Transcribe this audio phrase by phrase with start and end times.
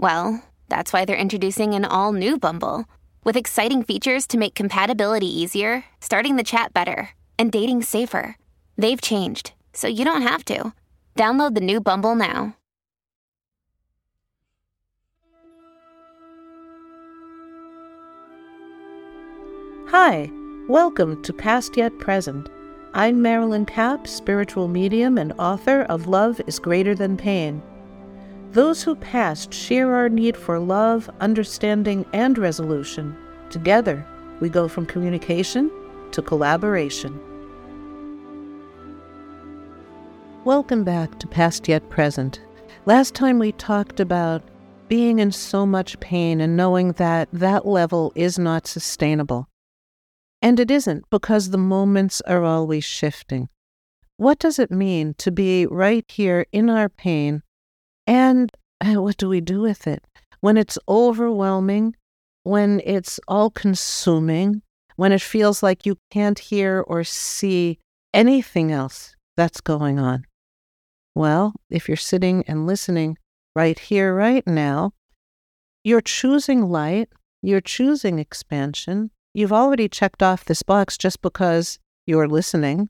[0.00, 2.84] Well, that's why they're introducing an all new Bumble
[3.24, 8.36] with exciting features to make compatibility easier, starting the chat better, and dating safer.
[8.76, 10.72] They've changed, so you don't have to.
[11.16, 12.54] Download the new Bumble now.
[19.88, 20.30] Hi,
[20.68, 22.48] welcome to Past Yet Present.
[22.94, 27.60] I'm Marilyn Kapp, spiritual medium and author of Love is Greater Than Pain.
[28.58, 33.16] Those who passed share our need for love, understanding, and resolution.
[33.50, 34.04] Together,
[34.40, 35.70] we go from communication
[36.10, 37.20] to collaboration.
[40.44, 42.40] Welcome back to Past Yet Present.
[42.84, 44.42] Last time we talked about
[44.88, 49.46] being in so much pain and knowing that that level is not sustainable.
[50.42, 53.50] And it isn't because the moments are always shifting.
[54.16, 57.44] What does it mean to be right here in our pain
[58.08, 60.02] and uh, what do we do with it?
[60.40, 61.94] When it's overwhelming,
[62.42, 64.62] when it's all consuming,
[64.96, 67.78] when it feels like you can't hear or see
[68.14, 70.24] anything else that's going on.
[71.14, 73.18] Well, if you're sitting and listening
[73.54, 74.92] right here, right now,
[75.84, 77.10] you're choosing light,
[77.42, 79.10] you're choosing expansion.
[79.34, 82.88] You've already checked off this box just because you're listening,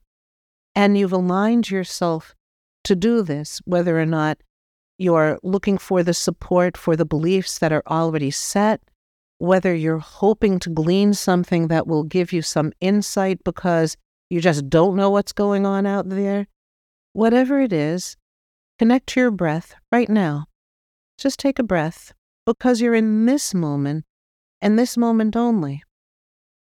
[0.76, 2.36] and you've aligned yourself
[2.84, 4.38] to do this, whether or not
[4.98, 8.80] you're looking for the support for the beliefs that are already set,
[9.38, 13.96] whether you're hoping to glean something that will give you some insight because
[14.28, 16.48] you just don't know what's going on out there,
[17.12, 18.16] whatever it is,
[18.78, 20.46] connect to your breath right now.
[21.16, 22.12] Just take a breath
[22.44, 24.04] because you're in this moment
[24.60, 25.82] and this moment only.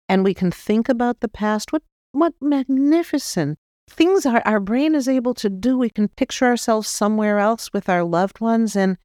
[0.08, 1.74] And we can think about the past.
[1.74, 3.58] What, what magnificent
[3.88, 5.78] things our, our brain is able to do.
[5.78, 8.76] We can picture ourselves somewhere else with our loved ones.
[8.76, 8.98] And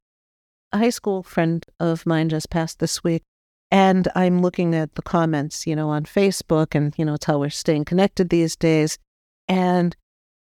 [0.71, 3.23] a high school friend of mine just passed this week.
[3.69, 7.39] And I'm looking at the comments, you know, on Facebook, and, you know, it's how
[7.39, 8.97] we're staying connected these days.
[9.47, 9.95] And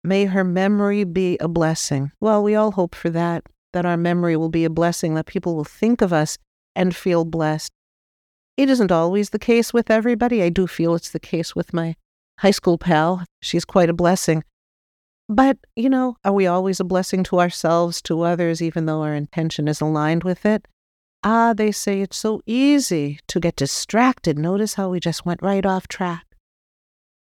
[0.03, 2.11] may her memory be a blessing.
[2.19, 5.55] Well, we all hope for that, that our memory will be a blessing, that people
[5.55, 6.39] will think of us
[6.75, 7.71] and feel blessed.
[8.57, 10.41] It isn't always the case with everybody.
[10.41, 11.95] I do feel it's the case with my
[12.39, 13.23] high school pal.
[13.41, 14.43] She's quite a blessing.
[15.29, 19.15] But, you know, are we always a blessing to ourselves, to others, even though our
[19.15, 20.67] intention is aligned with it?
[21.23, 24.37] Ah, they say it's so easy to get distracted.
[24.37, 26.25] Notice how we just went right off track.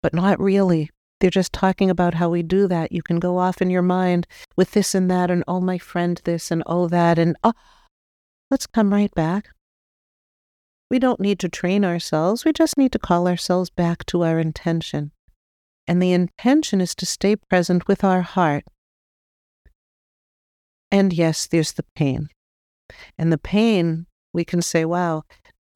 [0.03, 0.88] But not really.
[1.20, 2.93] They're just talking about how we do that.
[2.93, 4.26] You can go off in your mind
[4.56, 7.53] with this and that, and oh, my friend, this and oh, that, and oh,
[8.50, 9.50] let's come right back.
[10.90, 14.40] We don't need to train ourselves, we just need to call ourselves back to our
[14.40, 15.12] intention.
[15.86, 18.64] And the intention is to stay present with our heart.
[20.90, 22.28] And yes, there's the pain.
[23.16, 25.22] And the pain, we can say, wow,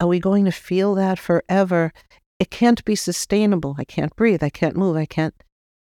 [0.01, 1.93] are we going to feel that forever?
[2.39, 3.75] It can't be sustainable.
[3.77, 4.43] I can't breathe.
[4.43, 4.97] I can't move.
[4.97, 5.33] I can't.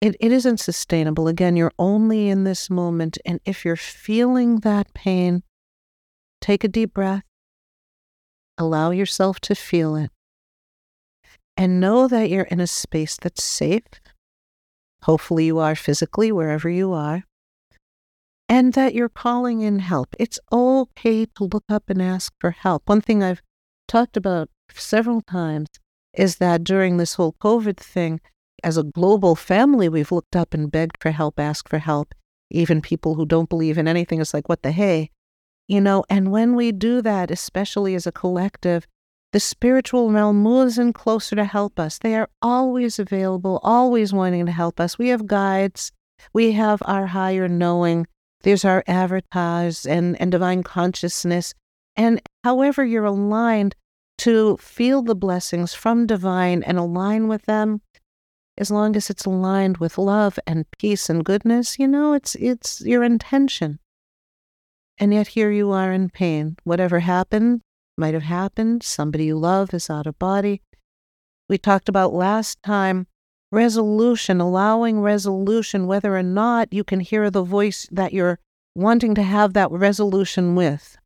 [0.02, 1.30] It, it isn't sustainable.
[1.30, 3.18] Again, you're only in this moment.
[3.26, 5.44] And if you're feeling that pain,
[6.42, 7.24] take a deep breath
[8.58, 10.12] Allow yourself to feel it.
[11.58, 13.84] And know that you're in a space that's safe.
[15.04, 17.24] Hopefully, you are physically wherever you are.
[18.48, 20.16] And that you're calling in help.
[20.20, 22.88] It's okay to look up and ask for help.
[22.88, 23.42] One thing I've
[23.88, 25.68] talked about several times
[26.14, 28.22] is that during this whole COVID thing,
[28.64, 32.14] as a global family, we've looked up and begged for help, asked for help.
[32.50, 35.12] Even people who don't believe in anything, it's like, what the hey?
[35.68, 38.86] You know, and when we do that, especially as a collective,
[39.34, 41.98] the spiritual realm moves in closer to help us.
[41.98, 44.98] They are always available, always wanting to help us.
[44.98, 45.92] We have guides,
[46.34, 48.08] we have our higher knowing,
[48.44, 51.54] there's our avatars and, and divine consciousness.
[51.98, 53.76] And however you're aligned
[54.20, 57.82] to feel the blessings from divine and align with them
[58.58, 62.82] as long as it's aligned with love and peace and goodness you know it's it's
[62.82, 63.80] your intention
[64.98, 67.62] and yet here you are in pain whatever happened
[67.98, 70.62] might have happened somebody you love is out of body
[71.50, 73.08] we talked about last time
[73.52, 78.40] resolution allowing resolution whether or not you can hear the voice that you're
[78.76, 80.98] wanting to have that resolution with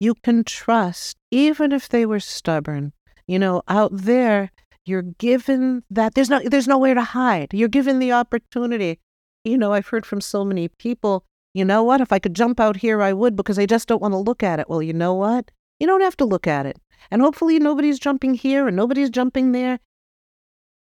[0.00, 2.92] you can trust, even if they were stubborn.
[3.26, 4.52] You know, out there,
[4.86, 7.52] you're given that there's no there's nowhere to hide.
[7.52, 9.00] You're given the opportunity.
[9.44, 12.60] You know, I've heard from so many people, you know what, if I could jump
[12.60, 14.68] out here I would because I just don't want to look at it.
[14.68, 15.50] Well, you know what?
[15.80, 16.78] You don't have to look at it.
[17.10, 19.78] And hopefully nobody's jumping here and nobody's jumping there.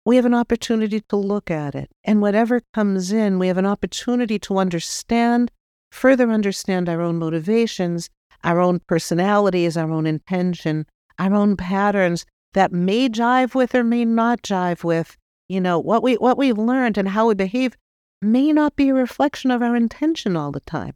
[0.05, 1.91] We have an opportunity to look at it.
[2.03, 5.51] And whatever comes in, we have an opportunity to understand,
[5.91, 8.09] further understand our own motivations
[8.43, 10.85] our own personalities, our own intention,
[11.19, 15.17] our own patterns that may jive with or may not jive with.
[15.49, 17.75] You know, what we what we've learned and how we behave
[18.21, 20.93] may not be a reflection of our intention all the time.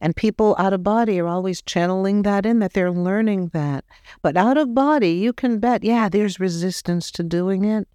[0.00, 3.84] And people out of body are always channeling that in, that they're learning that.
[4.20, 7.86] But out of body, you can bet, yeah, there's resistance to doing it.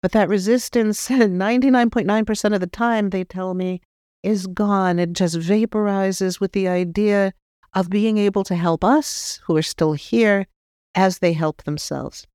[0.00, 3.80] But that resistance, 99.9% of the time, they tell me,
[4.22, 5.00] is gone.
[5.00, 7.32] It just vaporizes with the idea
[7.74, 10.46] of being able to help us who are still here
[10.94, 12.26] as they help themselves.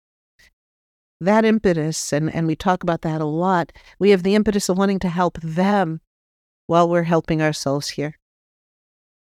[1.21, 4.77] That impetus, and, and we talk about that a lot, we have the impetus of
[4.79, 6.01] wanting to help them
[6.65, 8.17] while we're helping ourselves here.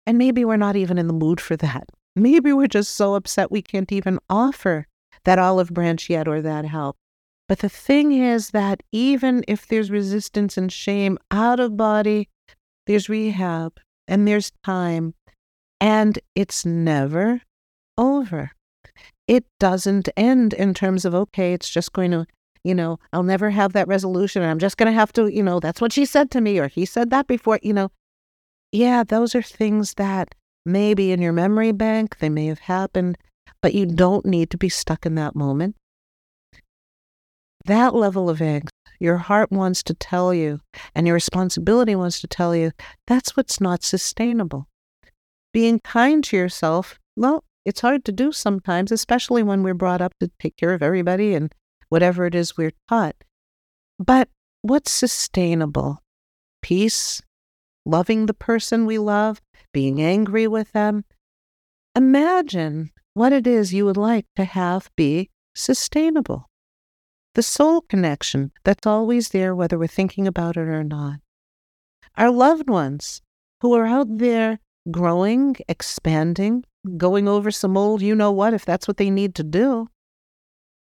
[0.05, 1.89] And maybe we're not even in the mood for that.
[2.15, 4.85] Maybe we're just so upset we can't even offer
[5.25, 6.95] that olive branch yet or that help.
[7.47, 12.29] But the thing is that even if there's resistance and shame out of body,
[12.85, 15.15] there's rehab and there's time
[15.81, 17.41] and it's never
[17.97, 18.51] over.
[19.27, 22.25] It doesn't end in terms of, okay, it's just going to,
[22.63, 24.41] you know, I'll never have that resolution.
[24.41, 26.59] And I'm just going to have to, you know, that's what she said to me,
[26.59, 27.91] or he said that before, you know.
[28.71, 30.35] Yeah, those are things that
[30.65, 33.17] maybe in your memory bank, they may have happened,
[33.61, 35.75] but you don't need to be stuck in that moment.
[37.65, 38.69] That level of angst,
[38.99, 40.59] your heart wants to tell you,
[40.93, 42.71] and your responsibility wants to tell you,
[43.07, 44.67] that's what's not sustainable
[45.53, 50.13] being kind to yourself, well, it's hard to do sometimes, especially when we're brought up
[50.19, 51.53] to take care of everybody and
[51.89, 53.15] whatever it is we're taught.
[53.97, 54.29] But
[54.61, 56.01] what's sustainable?
[56.61, 57.21] Peace,
[57.85, 59.41] loving the person we love,
[59.73, 61.05] being angry with them.
[61.95, 66.45] Imagine what it is you would like to have be sustainable.
[67.35, 71.19] The soul connection that's always there, whether we're thinking about it or not.
[72.15, 73.21] Our loved ones
[73.61, 74.59] who are out there
[74.91, 76.63] growing, expanding,
[76.97, 79.87] going over some old you know what if that's what they need to do.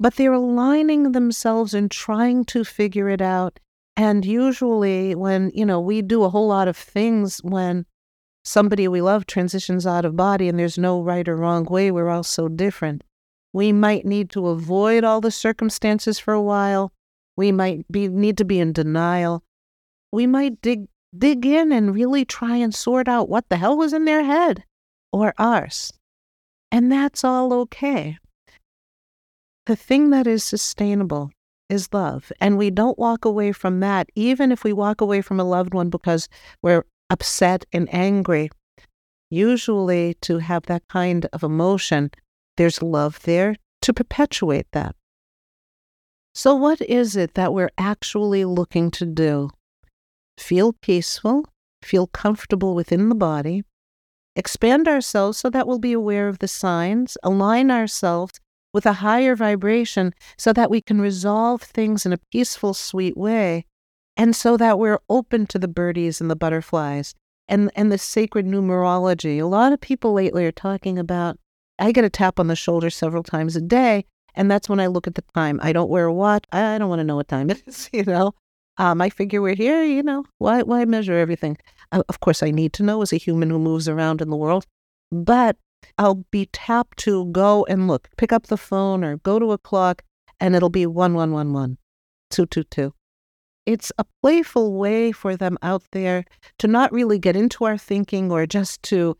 [0.00, 3.60] But they're aligning themselves and trying to figure it out.
[3.96, 7.86] And usually, when, you know, we do a whole lot of things when
[8.44, 12.10] somebody we love transitions out of body and there's no right or wrong way, we're
[12.10, 13.02] all so different.
[13.52, 16.92] We might need to avoid all the circumstances for a while.
[17.36, 19.44] We might be need to be in denial.
[20.12, 23.92] We might dig dig in and really try and sort out what the hell was
[23.92, 24.64] in their head
[25.12, 25.92] or ours.
[26.72, 28.18] And that's all okay.
[29.66, 31.30] The thing that is sustainable
[31.68, 32.30] is love.
[32.40, 35.72] And we don't walk away from that, even if we walk away from a loved
[35.72, 36.28] one because
[36.62, 38.50] we're upset and angry.
[39.30, 42.10] Usually, to have that kind of emotion,
[42.56, 44.94] there's love there to perpetuate that.
[46.34, 49.50] So, what is it that we're actually looking to do
[50.38, 51.44] feel peaceful,
[51.82, 53.62] feel comfortable within the body,
[54.36, 58.40] expand ourselves so that we'll be aware of the signs, align ourselves
[58.72, 63.64] with a higher vibration so that we can resolve things in a peaceful, sweet way,
[64.16, 67.14] and so that we're open to the birdies and the butterflies
[67.48, 69.40] and, and the sacred numerology.
[69.40, 71.38] A lot of people lately are talking about,
[71.78, 74.88] I get a tap on the shoulder several times a day, and that's when I
[74.88, 75.60] look at the time.
[75.62, 76.44] I don't wear a watch.
[76.52, 78.34] I don't want to know what time it is, you know.
[78.76, 81.56] Um, I figure we're here, you know, why, why measure everything?
[81.92, 84.36] Uh, of course, I need to know as a human who moves around in the
[84.36, 84.66] world,
[85.12, 85.56] but
[85.96, 89.58] I'll be tapped to go and look, pick up the phone or go to a
[89.58, 90.02] clock,
[90.40, 91.78] and it'll be 1111,
[92.30, 92.92] 222.
[93.66, 96.24] It's a playful way for them out there
[96.58, 99.16] to not really get into our thinking or just to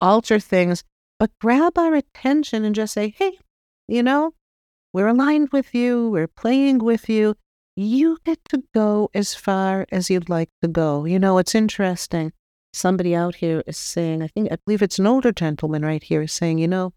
[0.00, 0.84] alter things,
[1.18, 3.38] but grab our attention and just say, hey,
[3.88, 4.34] you know,
[4.92, 7.34] we're aligned with you, we're playing with you,
[7.78, 11.04] you get to go as far as you'd like to go.
[11.04, 12.32] You know, it's interesting.
[12.72, 16.22] Somebody out here is saying, I think, I believe it's an older gentleman right here
[16.22, 16.92] is saying, you know,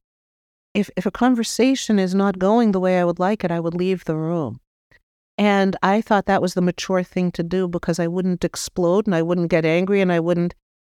[0.73, 3.75] if, if a conversation is not going the way I would like it, I would
[3.75, 4.59] leave the room.
[5.37, 9.13] And I thought that was the mature thing to do because I wouldn't explode and
[9.13, 10.55] I wouldn't get angry and I wouldn't.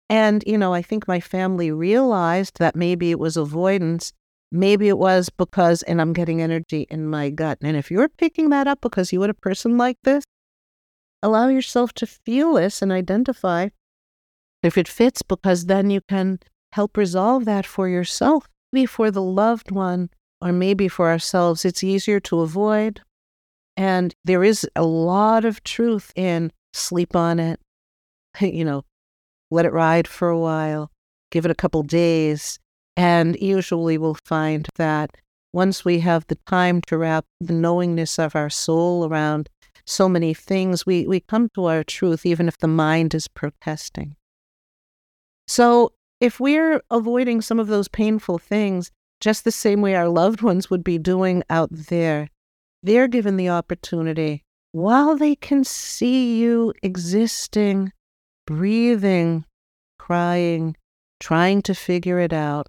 [0.09, 4.13] And, you know, I think my family realized that maybe it was avoidance.
[4.55, 7.57] Maybe it was because, and I'm getting energy in my gut.
[7.63, 10.25] And if you're picking that up because you had a person like this,
[11.23, 13.71] allow yourself to feel this and identify
[14.63, 16.39] if it fits, because then you can
[16.73, 18.47] help resolve that for yourself.
[18.75, 20.11] Maybe for the loved one,
[20.43, 23.01] or maybe for ourselves, it's easier to avoid.
[23.75, 27.59] And there is a lot of truth in sleep on it,
[28.41, 28.85] you know,
[29.51, 30.91] let it ride for a while,
[31.31, 32.59] give it a couple days.
[32.97, 35.11] And usually we'll find that
[35.53, 39.49] once we have the time to wrap the knowingness of our soul around
[39.87, 44.17] so many things, we, we come to our truth, even if the mind is protesting.
[45.47, 50.41] So, if we're avoiding some of those painful things, just the same way our loved
[50.41, 52.29] ones would be doing out there,
[52.83, 57.93] they're given the opportunity while they can see you existing,
[58.47, 59.45] breathing,
[59.99, 60.77] crying,
[61.23, 62.69] trying to figure it out.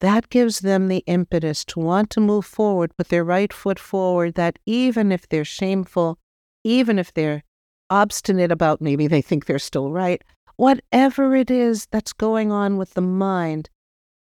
[0.00, 4.36] That gives them the impetus to want to move forward, put their right foot forward,
[4.36, 6.18] that even if they're shameful,
[6.64, 7.44] even if they're
[7.90, 10.24] obstinate about maybe they think they're still right,
[10.56, 13.68] whatever it is that's going on with the mind,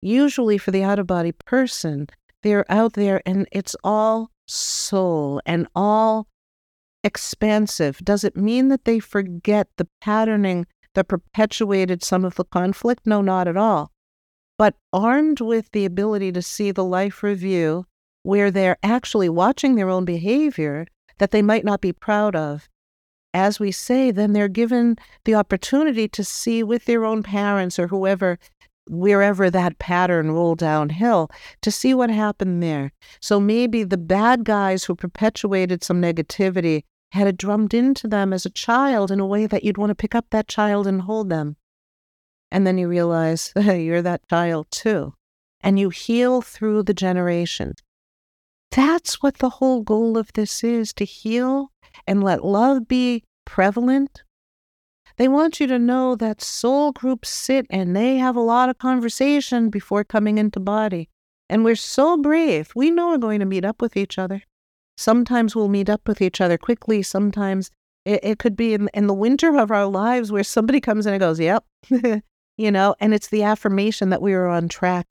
[0.00, 2.06] usually for the out of body person,
[2.44, 6.28] they're out there and it's all soul and all
[7.02, 7.98] expansive.
[8.04, 13.06] Does it mean that they forget the patterning that perpetuated some of the conflict?
[13.06, 13.92] No, not at all.
[14.56, 17.86] But armed with the ability to see the life review,
[18.22, 20.86] where they're actually watching their own behavior
[21.18, 22.68] that they might not be proud of.
[23.32, 27.88] As we say, then they're given the opportunity to see with their own parents or
[27.88, 28.38] whoever,
[28.88, 31.30] wherever that pattern rolled downhill,
[31.62, 32.92] to see what happened there.
[33.20, 36.84] So maybe the bad guys who perpetuated some negativity
[37.14, 39.94] had it drummed into them as a child in a way that you'd want to
[39.94, 41.56] pick up that child and hold them.
[42.50, 45.14] And then you realize hey, you're that child too.
[45.60, 47.76] And you heal through the generations.
[48.70, 51.70] That's what the whole goal of this is to heal
[52.06, 54.24] and let love be prevalent.
[55.16, 58.78] They want you to know that soul groups sit and they have a lot of
[58.78, 61.08] conversation before coming into body.
[61.48, 62.72] And we're so brave.
[62.74, 64.42] We know we're going to meet up with each other.
[64.96, 67.02] Sometimes we'll meet up with each other quickly.
[67.02, 67.70] Sometimes
[68.04, 71.14] it, it could be in, in the winter of our lives where somebody comes in
[71.14, 71.64] and goes, Yep,
[72.56, 75.06] you know, and it's the affirmation that we are on track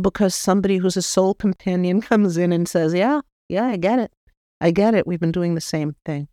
[0.00, 4.12] because somebody who's a soul companion comes in and says, Yeah, yeah, I get it.
[4.60, 5.06] I get it.
[5.06, 6.28] We've been doing the same thing.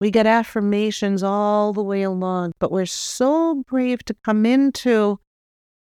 [0.00, 5.18] We get affirmations all the way along, but we're so brave to come into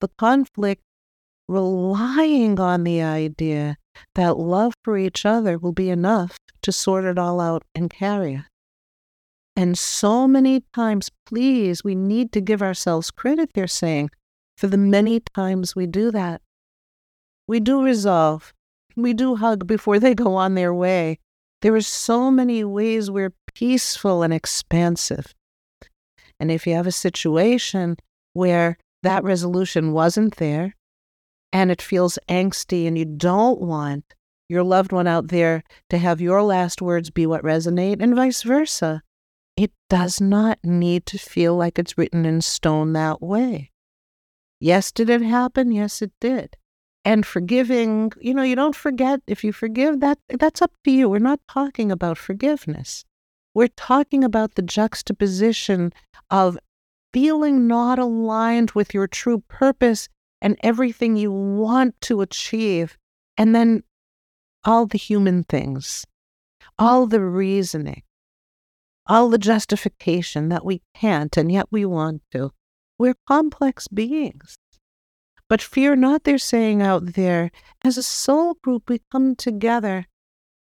[0.00, 0.83] the conflict
[1.47, 3.77] relying on the idea
[4.15, 8.35] that love for each other will be enough to sort it all out and carry
[8.35, 8.45] it.
[9.57, 14.11] And so many times, please, we need to give ourselves credit, they're saying,
[14.57, 16.41] for the many times we do that.
[17.47, 18.53] We do resolve.
[18.97, 21.19] We do hug before they go on their way.
[21.63, 25.35] There are so many ways we're peaceful and expansive.
[26.39, 27.97] And if you have a situation
[28.33, 30.75] where that resolution wasn't there
[31.52, 34.14] and it feels angsty and you don't want
[34.49, 38.42] your loved one out there to have your last words be what resonate and vice
[38.42, 39.02] versa,
[39.57, 43.71] it does not need to feel like it's written in stone that way.
[44.59, 45.71] Yes, did it happen?
[45.71, 46.57] Yes, it did.
[47.04, 49.21] And forgiving you know you don't forget.
[49.26, 51.09] If you forgive that that's up to you.
[51.09, 53.04] We're not talking about forgiveness.
[53.54, 55.92] We're talking about the juxtaposition
[56.30, 56.59] of
[57.12, 60.09] feeling not aligned with your true purpose
[60.41, 62.97] and everything you want to achieve
[63.37, 63.83] and then
[64.65, 66.07] all the human things
[66.79, 68.03] all the reasoning
[69.11, 72.53] all the justification that we can't and yet we want to.
[72.97, 74.57] We're complex beings.
[75.49, 77.51] But fear not, they're saying out there,
[77.83, 80.07] as a soul group, we come together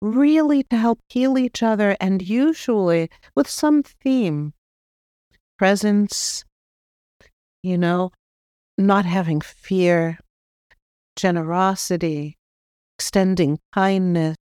[0.02, 4.54] really to help heal each other and usually with some theme.
[5.58, 6.44] Presence,
[7.62, 8.12] you know,
[8.78, 10.20] not having fear,
[11.16, 12.38] generosity,
[12.98, 14.36] extending kindness,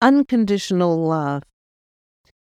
[0.00, 1.42] unconditional love.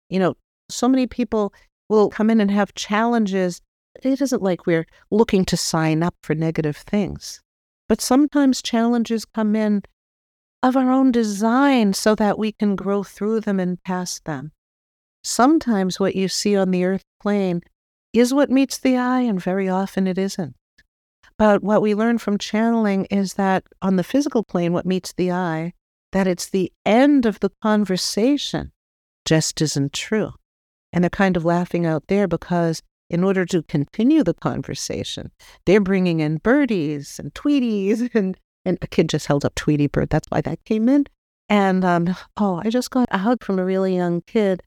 [0.09, 0.35] You know,
[0.69, 1.53] so many people
[1.89, 3.61] will come in and have challenges
[4.03, 7.43] it isn't like we're looking to sign up for negative things.
[7.89, 9.83] But sometimes challenges come in
[10.63, 14.53] of our own design so that we can grow through them and pass them.
[15.25, 17.63] Sometimes what you see on the earth plane
[18.13, 20.55] is what meets the eye, and very often it isn't.
[21.39, 25.33] But what we learn from channeling is that on the physical plane, what meets the
[25.33, 25.73] eye,
[26.13, 28.73] that it's the end of the conversation
[29.25, 30.33] just isn't true.
[30.93, 35.31] And they're kind of laughing out there because in order to continue the conversation,
[35.67, 40.11] they're bringing in birdies and tweeties and and a kid just held up Tweety Bird.
[40.11, 41.07] That's why that came in.
[41.49, 44.63] And um, oh, I just got a hug from a really young kid.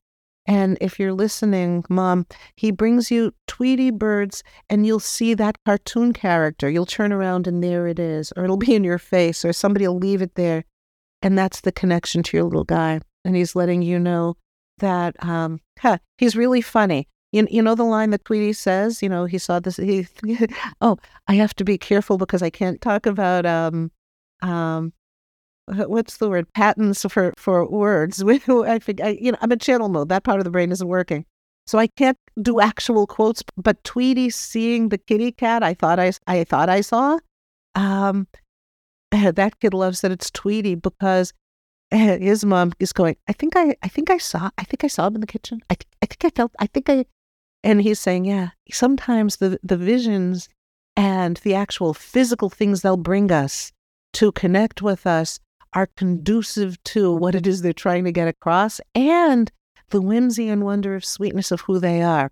[0.45, 6.12] And if you're listening, mom, he brings you Tweety birds and you'll see that cartoon
[6.12, 6.69] character.
[6.69, 9.88] You'll turn around and there it is, or it'll be in your face, or somebody
[9.88, 10.65] will leave it there.
[11.21, 13.00] And that's the connection to your little guy.
[13.23, 14.35] And he's letting you know
[14.79, 17.07] that um, huh, he's really funny.
[17.31, 19.77] You, you know the line that Tweety says, you know, he saw this.
[19.77, 20.07] He,
[20.81, 20.97] oh,
[21.27, 23.91] I have to be careful because I can't talk about um,
[24.41, 24.93] um,
[25.88, 28.24] what's the word patents for for words.
[28.27, 30.10] I think I, you know I'm in channel mode.
[30.10, 31.25] That part of the brain isn't working,
[31.67, 33.43] so I can't do actual quotes.
[33.58, 37.17] But Tweety seeing the kitty cat, I thought I I thought I saw.
[37.75, 38.27] Um,
[39.12, 41.34] that kid loves that it's Tweety because
[41.91, 43.15] his mom is going.
[43.27, 45.62] I think I I think I saw I think I saw him in the kitchen.
[45.70, 47.05] I I think I felt I think I
[47.63, 50.50] and he's saying, yeah, sometimes the, the visions
[50.98, 53.72] and the actual physical things they'll bring us
[54.13, 55.39] to connect with us
[55.73, 59.51] are conducive to what it is they're trying to get across and
[59.89, 62.31] the whimsy and wonder of sweetness of who they are.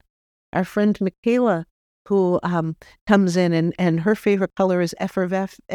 [0.53, 1.65] Our friend Michaela,
[2.07, 2.75] who um,
[3.07, 5.63] comes in and, and her favorite color is effervescent.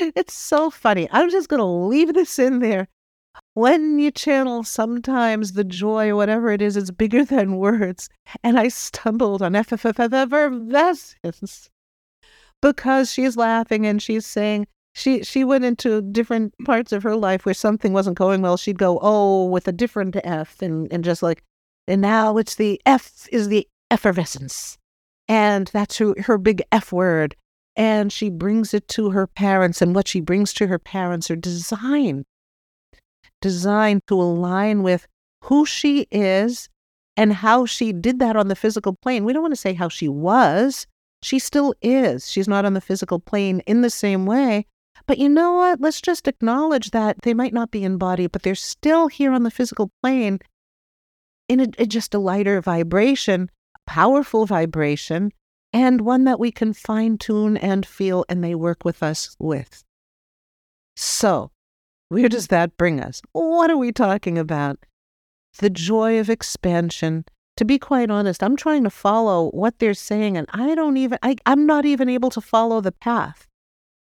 [0.00, 1.08] it's so funny.
[1.10, 2.88] I'm just going to leave this in there
[3.54, 8.08] when you channel sometimes the joy, whatever it is, is bigger than words.
[8.42, 11.70] And I stumbled on effervescence
[12.60, 17.46] because she's laughing and she's saying she she went into different parts of her life
[17.46, 18.56] where something wasn't going well.
[18.56, 21.42] She'd go, oh, with a different F and, and just like
[21.88, 24.78] and now it's the F is the effervescence.
[25.28, 27.36] And that's her, her big F word.
[27.74, 29.80] And she brings it to her parents.
[29.80, 32.24] And what she brings to her parents are designed
[33.40, 35.06] designed to align with
[35.42, 36.68] who she is
[37.16, 39.24] and how she did that on the physical plane.
[39.24, 40.86] We don't want to say how she was.
[41.22, 42.30] She still is.
[42.30, 44.66] She's not on the physical plane in the same way.
[45.06, 45.80] But you know what?
[45.80, 49.42] Let's just acknowledge that they might not be in body, but they're still here on
[49.42, 50.38] the physical plane
[51.48, 55.32] in a, a, just a lighter vibration, a powerful vibration,
[55.72, 59.82] and one that we can fine tune and feel, and they work with us with.
[60.96, 61.50] So,
[62.08, 63.22] where does that bring us?
[63.32, 64.78] What are we talking about?
[65.58, 67.24] The joy of expansion.
[67.56, 71.18] To be quite honest, I'm trying to follow what they're saying, and I don't even,
[71.22, 73.46] I, I'm not even able to follow the path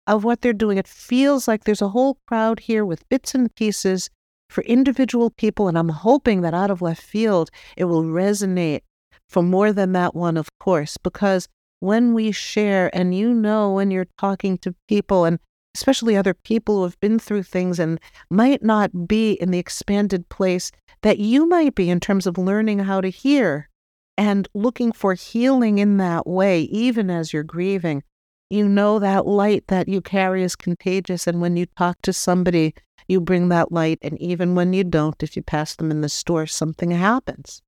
[0.06, 0.78] of what they're doing.
[0.78, 4.10] It feels like there's a whole crowd here with bits and pieces
[4.50, 8.80] for individual people, and I'm hoping that out of left field, it will resonate
[9.28, 11.48] for more than that one, of course, because
[11.80, 15.38] when we share, and you know, when you're talking to people, and
[15.74, 17.98] especially other people who have been through things and
[18.30, 20.70] might not be in the expanded place
[21.02, 23.68] that you might be in terms of learning how to hear
[24.16, 28.02] and looking for healing in that way, even as you're grieving.
[28.50, 31.26] You know that light that you carry is contagious.
[31.26, 32.74] And when you talk to somebody,
[33.08, 33.98] you bring that light.
[34.02, 37.62] And even when you don't, if you pass them in the store, something happens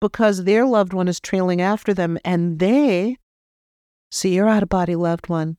[0.00, 3.16] because their loved one is trailing after them and they
[4.10, 5.56] see your out of body loved one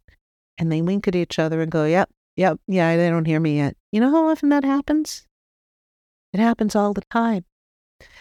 [0.57, 3.57] and they wink at each other and go, yep, yep, yeah, they don't hear me
[3.57, 3.75] yet.
[3.91, 5.25] You know how often that happens?
[6.33, 7.45] It happens all the time.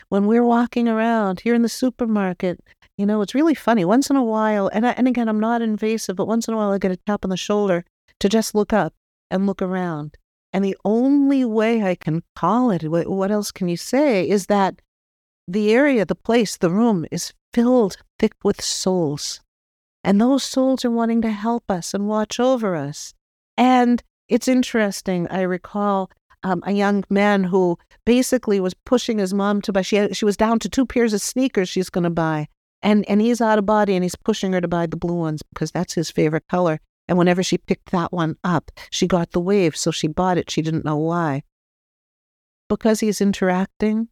[0.09, 2.61] When we're walking around here in the supermarket,
[2.99, 3.85] you know, it's really funny.
[3.85, 6.57] Once in a while, and, I, and again, I'm not invasive, but once in a
[6.57, 7.85] while I get a tap on the shoulder
[8.21, 8.93] to just look up
[9.31, 10.17] and look around.
[10.53, 14.83] And the only way I can call it, what else can you say, is that
[15.47, 19.41] the area, the place, the room is filled thick with souls.
[20.03, 23.15] And those souls are wanting to help us and watch over us.
[23.57, 25.29] And it's interesting.
[25.29, 26.11] I recall
[26.43, 29.83] um, a young man who basically was pushing his mom to buy.
[29.83, 32.49] She had, she was down to two pairs of sneakers she's going to buy,
[32.83, 35.43] and and he's out of body and he's pushing her to buy the blue ones
[35.53, 36.81] because that's his favorite color.
[37.09, 40.51] And whenever she picked that one up, she got the wave, so she bought it.
[40.51, 41.43] She didn't know why.
[42.69, 44.09] Because he's interacting,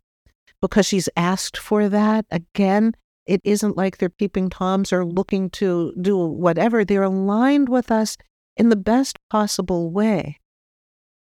[0.62, 2.94] because she's asked for that again,
[3.26, 6.85] it isn't like they're peeping toms or looking to do whatever.
[6.85, 8.16] They're aligned with us
[8.57, 10.38] in the best possible way.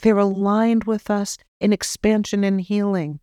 [0.01, 3.19] They're aligned with us in expansion and healing.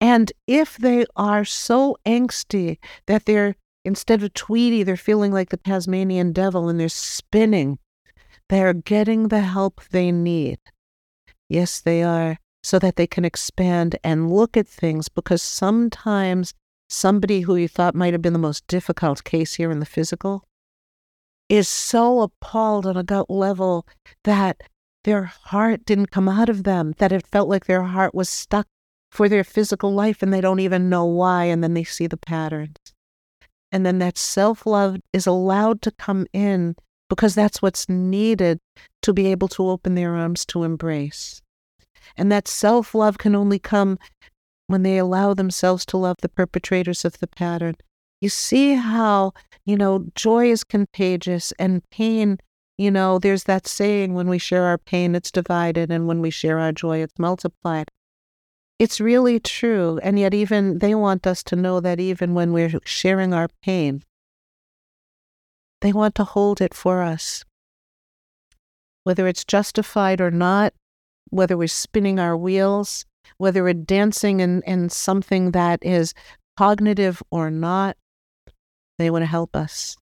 [0.00, 5.56] And if they are so angsty that they're, instead of Tweety, they're feeling like the
[5.56, 7.78] Tasmanian devil and they're spinning,
[8.48, 10.58] they're getting the help they need.
[11.48, 16.52] Yes, they are, so that they can expand and look at things because sometimes
[16.88, 20.44] somebody who you thought might have been the most difficult case here in the physical
[21.48, 23.86] is so appalled on a gut level
[24.24, 24.60] that
[25.04, 28.66] their heart didn't come out of them, that it felt like their heart was stuck
[29.10, 31.44] for their physical life and they don't even know why.
[31.44, 32.76] And then they see the patterns.
[33.72, 36.76] And then that self love is allowed to come in
[37.08, 38.58] because that's what's needed
[39.02, 41.42] to be able to open their arms to embrace.
[42.16, 43.98] And that self love can only come
[44.66, 47.76] when they allow themselves to love the perpetrators of the pattern.
[48.20, 49.32] You see how,
[49.64, 52.38] you know, joy is contagious and pain,
[52.78, 56.30] you know, there's that saying when we share our pain, it's divided, and when we
[56.30, 57.88] share our joy, it's multiplied.
[58.78, 59.98] It's really true.
[60.02, 64.02] And yet, even they want us to know that even when we're sharing our pain,
[65.80, 67.44] they want to hold it for us.
[69.04, 70.74] Whether it's justified or not,
[71.30, 73.06] whether we're spinning our wheels,
[73.38, 76.12] whether we're dancing in, in something that is
[76.56, 77.96] cognitive or not,
[78.98, 79.96] they want to help us.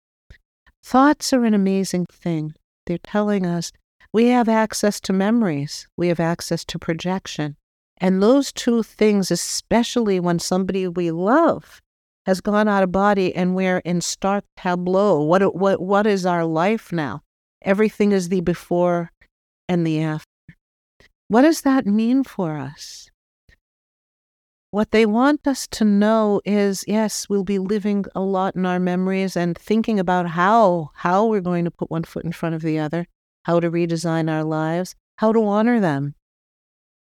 [0.82, 2.54] Thoughts are an amazing thing.
[2.86, 3.72] They're telling us
[4.12, 7.56] we have access to memories, we have access to projection.
[8.04, 11.80] And those two things, especially when somebody we love
[12.26, 16.44] has gone out of body and we're in stark tableau, what, what, what is our
[16.44, 17.22] life now?
[17.62, 19.10] Everything is the before
[19.70, 20.28] and the after.
[21.28, 23.08] What does that mean for us?
[24.70, 28.78] What they want us to know is yes, we'll be living a lot in our
[28.78, 32.60] memories and thinking about how how we're going to put one foot in front of
[32.60, 33.06] the other,
[33.44, 36.16] how to redesign our lives, how to honor them.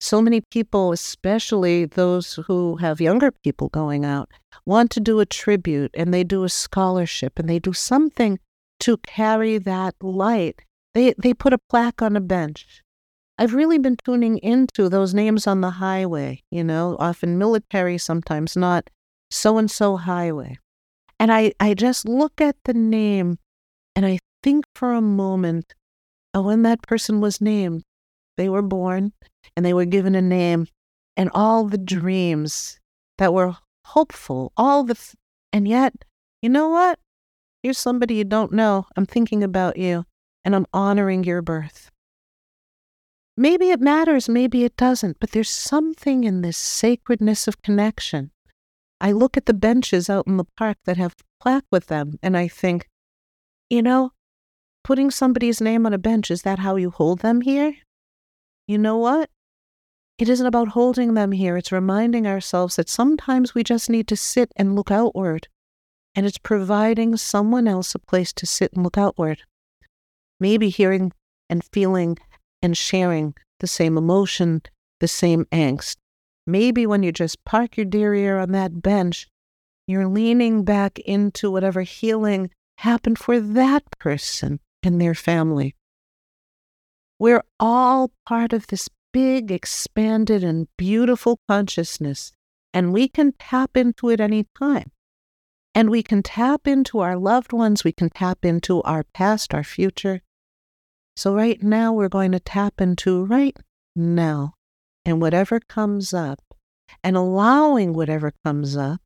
[0.05, 4.31] So many people, especially those who have younger people going out,
[4.67, 8.39] want to do a tribute and they do a scholarship and they do something
[8.81, 10.57] to carry that light.
[10.93, 12.83] They they put a plaque on a bench
[13.37, 18.57] I've really been tuning into those names on the highway, you know, often military, sometimes
[18.57, 18.89] not,
[19.31, 20.59] so and so highway.
[21.19, 23.39] And I, I just look at the name
[23.97, 25.75] and I think for a moment
[26.33, 27.83] of when that person was named.
[28.37, 29.13] They were born
[29.57, 30.67] and they were given a name,
[31.17, 32.81] and all the dreams
[33.19, 35.15] that were hopeful, all the, th-
[35.53, 36.05] and yet,
[36.43, 36.99] you know what?
[37.63, 38.87] Here's somebody you don't know.
[38.97, 40.05] I'm thinking about you
[40.45, 41.91] and I'm honoring your birth.
[43.37, 48.31] Maybe it matters, maybe it doesn't, but there's something in this sacredness of connection.
[49.01, 52.37] I look at the benches out in the park that have plaque with them and
[52.37, 52.89] I think,
[53.71, 54.13] you know,
[54.85, 57.75] putting somebody's name on a bench, is that how you hold them here?
[58.67, 59.31] You know what?
[60.17, 61.57] It isn't about holding them here.
[61.57, 65.49] It's reminding ourselves that sometimes we just need to sit and look outward.
[66.15, 69.43] And it's providing someone else a place to sit and look outward.
[70.39, 71.13] Maybe hearing
[71.51, 72.17] and feeling
[72.63, 74.63] and sharing the same emotion,
[75.01, 75.97] the same angst.
[76.47, 79.27] Maybe when you just park your derriere on that bench,
[79.87, 85.75] you're leaning back into whatever healing happened for that person and their family.
[87.19, 92.33] We're all part of this big, expanded, and beautiful consciousness,
[92.73, 94.91] and we can tap into it any time.
[95.75, 99.65] And we can tap into our loved ones, we can tap into our past, our
[99.65, 100.21] future,
[101.17, 103.57] so, right now, we're going to tap into right
[103.95, 104.55] now
[105.05, 106.41] and whatever comes up
[107.05, 109.01] and allowing whatever comes up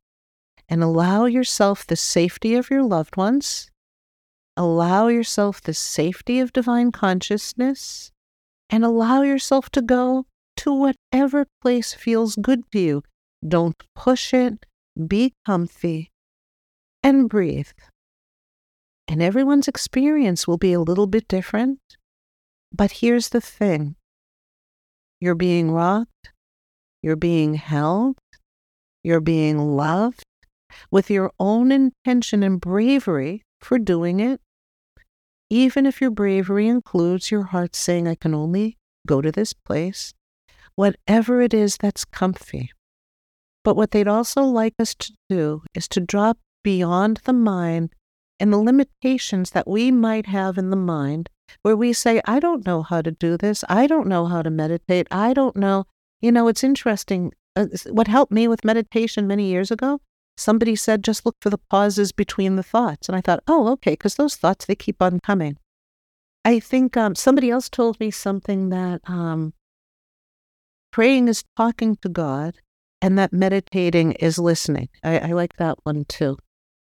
[0.67, 3.69] and allow yourself the safety of your loved ones.
[4.59, 8.11] Allow yourself the safety of divine consciousness
[8.69, 10.25] and allow yourself to go
[10.57, 13.03] to whatever place feels good to you.
[13.47, 14.65] Don't push it.
[15.07, 16.11] Be comfy
[17.01, 17.69] and breathe.
[19.07, 21.79] And everyone's experience will be a little bit different.
[22.73, 23.95] But here's the thing
[25.21, 26.33] you're being rocked,
[27.01, 28.17] you're being held,
[29.05, 30.21] you're being loved
[30.91, 34.41] with your own intention and bravery for doing it.
[35.49, 40.13] Even if your bravery includes your heart saying, I can only go to this place,
[40.75, 42.71] whatever it is that's comfy.
[43.63, 47.93] But what they'd also like us to do is to drop beyond the mind
[48.39, 51.29] and the limitations that we might have in the mind
[51.61, 53.63] where we say, I don't know how to do this.
[53.67, 55.07] I don't know how to meditate.
[55.11, 55.85] I don't know.
[56.21, 57.33] You know, it's interesting.
[57.55, 59.99] Uh, what helped me with meditation many years ago,
[60.37, 63.09] somebody said, just look for the pauses between the thoughts.
[63.09, 65.57] And I thought, oh, okay, because those thoughts, they keep on coming.
[66.45, 69.53] I think um, somebody else told me something that um,
[70.91, 72.55] praying is talking to God
[73.01, 74.89] and that meditating is listening.
[75.03, 76.37] I, I like that one too.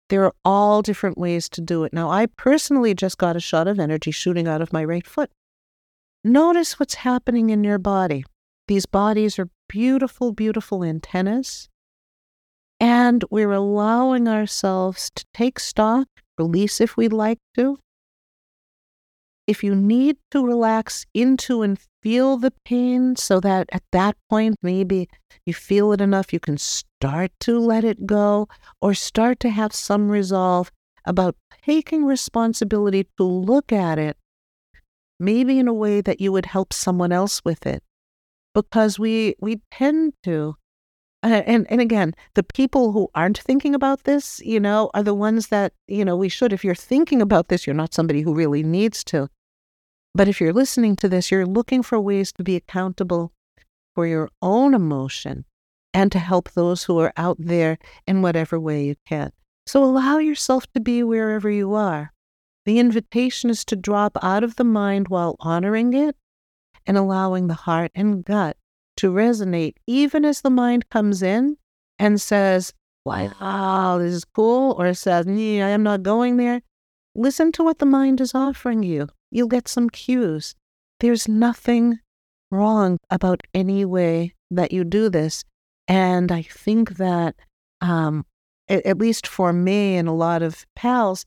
[0.09, 1.93] There are all different ways to do it.
[1.93, 5.29] Now, I personally just got a shot of energy shooting out of my right foot.
[6.23, 8.25] Notice what's happening in your body.
[8.67, 11.69] These bodies are beautiful, beautiful antennas.
[12.79, 17.77] And we're allowing ourselves to take stock, release if we'd like to,
[19.49, 24.55] if you need to relax into and feel the pain so that at that point
[24.61, 25.09] maybe
[25.43, 28.47] you feel it enough, you can start to let it go
[28.79, 30.71] or start to have some resolve
[31.03, 34.17] about taking responsibility to look at it,
[35.19, 37.81] maybe in a way that you would help someone else with it.
[38.53, 40.55] Because we we tend to
[41.23, 45.47] and and again, the people who aren't thinking about this, you know, are the ones
[45.47, 48.63] that, you know, we should if you're thinking about this, you're not somebody who really
[48.63, 49.29] needs to.
[50.15, 53.33] But if you're listening to this, you're looking for ways to be accountable
[53.95, 55.45] for your own emotion
[55.93, 57.77] and to help those who are out there
[58.07, 59.31] in whatever way you can.
[59.67, 62.13] So allow yourself to be wherever you are.
[62.65, 66.15] The invitation is to drop out of the mind while honoring it
[66.85, 68.57] and allowing the heart and gut
[68.99, 71.57] to resonate, even as the mind comes in
[71.97, 76.61] and says, "Why, Wow, this is cool, or says, yeah, I am not going there.
[77.15, 80.55] Listen to what the mind is offering you you'll get some cues.
[80.99, 81.99] There's nothing
[82.51, 85.43] wrong about any way that you do this.
[85.87, 87.35] And I think that,
[87.81, 88.25] um,
[88.67, 91.25] at least for me and a lot of pals,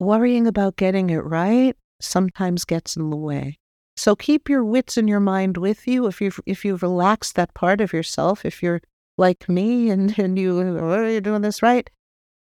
[0.00, 3.58] worrying about getting it right sometimes gets in the way.
[3.96, 6.06] So keep your wits and your mind with you.
[6.06, 8.80] If you've if you've relaxed that part of yourself, if you're
[9.16, 11.88] like me and, and you are you doing this right,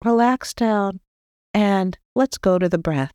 [0.04, 1.00] relax down
[1.54, 3.14] and let's go to the breath.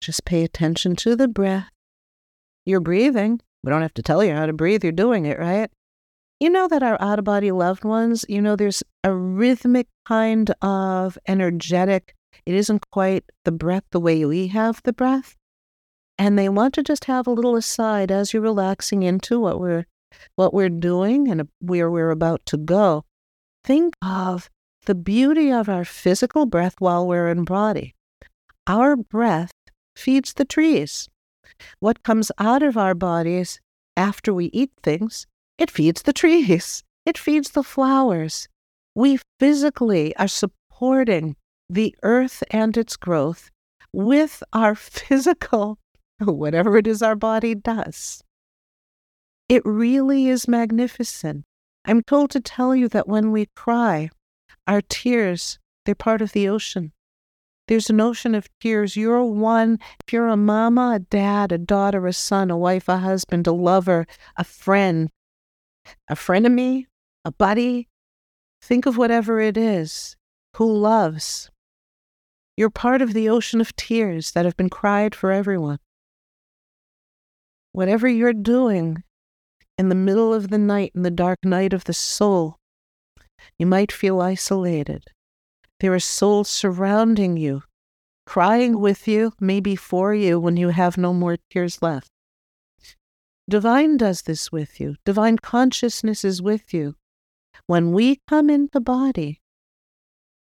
[0.00, 1.68] Just pay attention to the breath.
[2.64, 3.40] You're breathing.
[3.62, 4.82] We don't have to tell you how to breathe.
[4.82, 5.70] You're doing it, right?
[6.38, 10.50] You know that our out of body loved ones, you know, there's a rhythmic kind
[10.62, 12.14] of energetic,
[12.46, 15.36] it isn't quite the breath the way we have the breath.
[16.20, 19.86] And they want to just have a little aside as you're relaxing into what we're
[20.36, 23.04] what we're doing and where we're about to go.
[23.64, 24.50] Think of
[24.84, 27.94] the beauty of our physical breath while we're in body.
[28.66, 29.52] Our breath
[29.96, 31.08] feeds the trees.
[31.78, 33.58] What comes out of our bodies
[33.96, 38.46] after we eat things, it feeds the trees, it feeds the flowers.
[38.94, 41.36] We physically are supporting
[41.70, 43.50] the earth and its growth
[43.90, 45.78] with our physical,
[46.24, 48.22] whatever it is our body does.
[49.48, 51.44] It really is magnificent.
[51.84, 54.10] I'm told to tell you that when we cry,
[54.66, 56.92] our tears, they're part of the ocean.
[57.66, 58.96] There's an ocean of tears.
[58.96, 62.98] You're one, if you're a mama, a dad, a daughter, a son, a wife, a
[62.98, 64.06] husband, a lover,
[64.36, 65.08] a friend,
[66.08, 66.86] a frenemy,
[67.24, 67.88] a buddy,
[68.60, 70.16] think of whatever it is,
[70.56, 71.50] who loves.
[72.56, 75.78] You're part of the ocean of tears that have been cried for everyone.
[77.72, 79.02] Whatever you're doing
[79.78, 82.56] in the middle of the night, in the dark night of the soul,
[83.58, 85.04] you might feel isolated.
[85.78, 87.62] There are souls surrounding you,
[88.26, 92.08] crying with you, maybe for you, when you have no more tears left.
[93.48, 94.96] Divine does this with you.
[95.04, 96.96] Divine consciousness is with you.
[97.66, 99.40] When we come into body,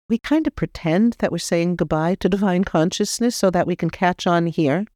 [0.09, 3.91] we kind of pretend that we're saying goodbye to divine consciousness so that we can
[3.91, 4.87] catch on here,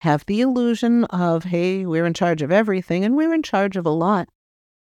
[0.00, 3.86] have the illusion of, hey, we're in charge of everything and we're in charge of
[3.86, 4.28] a lot,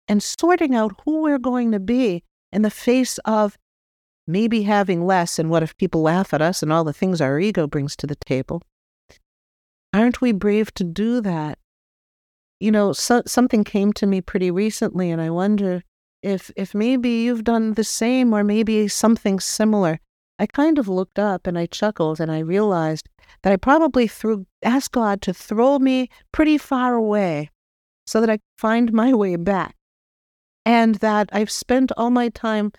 [0.09, 2.23] and sorting out who we're going to be
[2.53, 3.57] in the face of
[4.27, 7.39] maybe having less, and what if people laugh at us and all the things our
[7.39, 8.63] ego brings to the table?
[9.93, 11.59] Aren't we brave to do that?
[12.61, 15.83] You know, so, something came to me pretty recently, and I wonder
[16.23, 20.01] if if maybe you've done the same or maybe something similar.
[20.39, 23.09] I kind of looked up and I chuckled and I realized
[23.43, 27.51] that I probably threw asked God to throw me pretty far away
[28.07, 29.77] so that I could find my way back.
[30.67, 32.73] And that I've spent all my time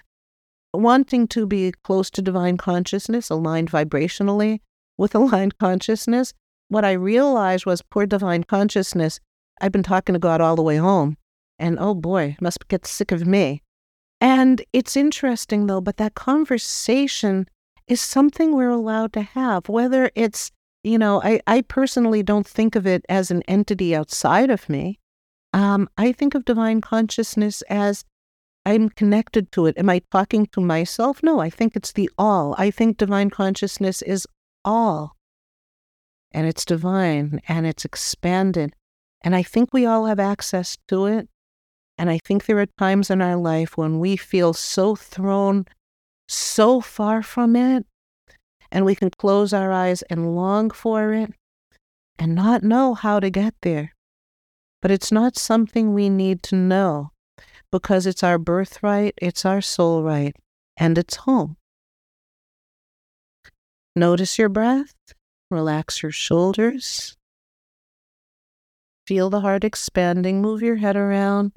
[0.74, 4.60] wanting to be close to divine consciousness, aligned vibrationally
[4.98, 6.34] with aligned consciousness,
[6.68, 9.20] what I realized was poor divine consciousness.
[9.62, 11.18] I've been talking to God all the way home,
[11.60, 13.62] and oh boy, must get sick of me.
[14.26, 17.48] And it's interesting though, but that conversation
[17.88, 20.52] is something we're allowed to have, whether it's,
[20.84, 25.00] you know, I, I personally don't think of it as an entity outside of me.
[25.54, 28.04] Um, I think of divine consciousness as
[28.66, 29.78] I'm connected to it.
[29.78, 31.22] Am I talking to myself?
[31.22, 32.56] No, I think it's the all.
[32.58, 34.26] I think divine consciousness is
[34.64, 35.16] all.
[36.32, 38.76] And it's divine and it's expanded.
[39.22, 41.30] And I think we all have access to it.
[41.98, 45.66] And I think there are times in our life when we feel so thrown
[46.28, 47.86] so far from it,
[48.72, 51.32] and we can close our eyes and long for it
[52.20, 53.94] and not know how to get there.
[54.82, 57.12] But it's not something we need to know
[57.72, 60.36] because it's our birthright, it's our soul right,
[60.78, 61.58] and it's home.
[63.96, 64.94] Notice your breath
[65.52, 67.16] Relax your shoulders.
[69.06, 70.42] Feel the heart expanding.
[70.42, 71.52] Move your head around.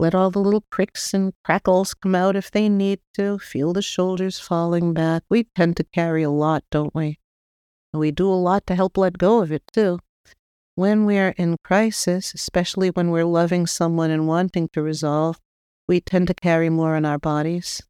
[0.00, 3.38] Let all the little pricks and crackles come out if they need to.
[3.38, 5.24] Feel the shoulders falling back.
[5.28, 7.18] We tend to carry a lot, don't we?
[7.92, 9.98] And we do a lot to help let go of it, too.
[10.76, 15.40] When we're in crisis, especially when we're loving someone and wanting to resolve,
[15.88, 17.82] we tend to carry more in our bodies.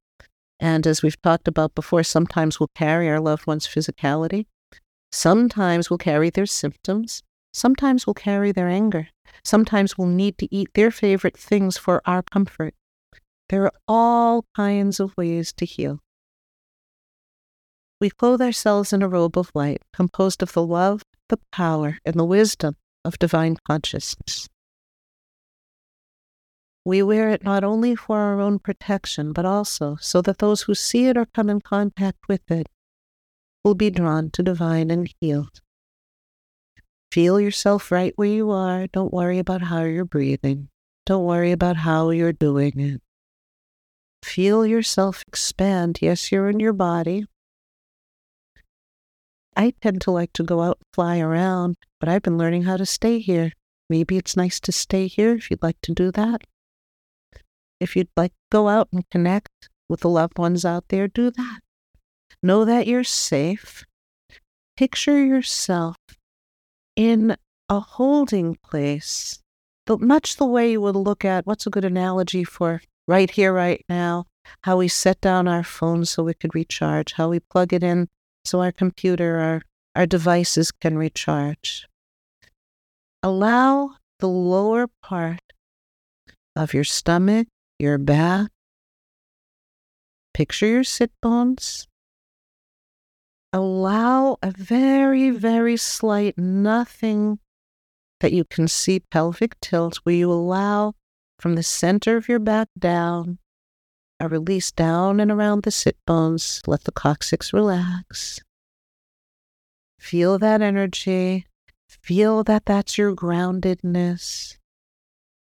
[0.59, 4.47] And as we've talked about before, sometimes we'll carry our loved one's physicality.
[5.13, 7.23] Sometimes we'll carry their symptoms.
[7.59, 9.09] Sometimes we'll carry their anger.
[9.43, 12.73] Sometimes we'll need to eat their favorite things for our comfort.
[13.49, 15.99] There are all kinds of ways to heal.
[18.01, 22.15] We clothe ourselves in a robe of light composed of the love, the power, and
[22.15, 24.49] the wisdom of divine consciousness.
[26.85, 30.77] We wear it not only for our own protection, but also so that those who
[30.77, 32.69] see it or come in contact with it
[33.65, 35.61] will be drawn to divine and healed.
[37.11, 38.87] Feel yourself right where you are.
[38.87, 40.69] Don't worry about how you're breathing.
[41.07, 43.01] Don't worry about how you're doing it.
[44.23, 46.01] Feel yourself expand.
[46.03, 47.25] Yes, you're in your body.
[49.57, 52.77] I tend to like to go out and fly around, but I've been learning how
[52.77, 53.53] to stay here.
[53.89, 56.43] Maybe it's nice to stay here if you'd like to do that.
[57.81, 61.31] If you'd like to go out and connect with the loved ones out there, do
[61.31, 61.61] that.
[62.43, 63.85] Know that you're safe.
[64.77, 65.97] Picture yourself
[66.99, 67.37] in
[67.69, 69.39] a holding place,
[69.87, 73.53] but much the way you would look at what's a good analogy for right here,
[73.53, 74.27] right now,
[74.63, 78.09] how we set down our phone so we could recharge, how we plug it in
[78.45, 79.63] so our computer, our,
[79.95, 81.87] our devices can recharge.
[83.23, 85.41] Allow the lower part
[86.57, 87.47] of your stomach,
[87.79, 88.51] your back,
[90.35, 91.88] picture your sit bones,
[93.53, 97.39] allow a very, very slight nothing
[98.21, 100.95] that you can see pelvic tilt where you allow
[101.39, 103.39] from the center of your back down
[104.21, 106.61] a release down and around the sit bones.
[106.67, 108.41] Let the coccyx relax.
[109.99, 111.47] Feel that energy.
[111.89, 114.57] Feel that that's your groundedness.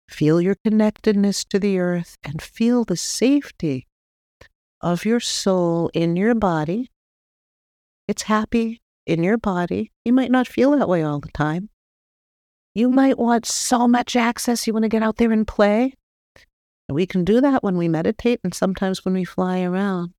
[0.09, 3.87] Feel your connectedness to the earth and feel the safety
[4.79, 6.89] of your soul in your body
[8.07, 9.91] it's happy in your body.
[10.05, 11.69] You might not feel that way all the time.
[12.75, 15.93] You might want so much access, you want to get out there and play.
[16.89, 20.13] We can do that when we meditate and sometimes when we fly around.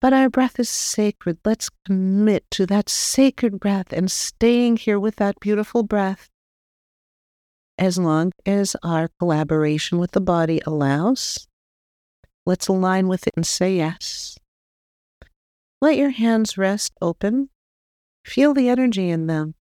[0.00, 1.38] But our breath is sacred.
[1.44, 6.28] Let's commit to that sacred breath and staying here with that beautiful breath
[7.78, 11.46] as long as our collaboration with the body allows.
[12.44, 14.38] Let's align with it and say yes.
[15.86, 17.48] Let your hands rest open.
[18.24, 19.54] Feel the energy in them.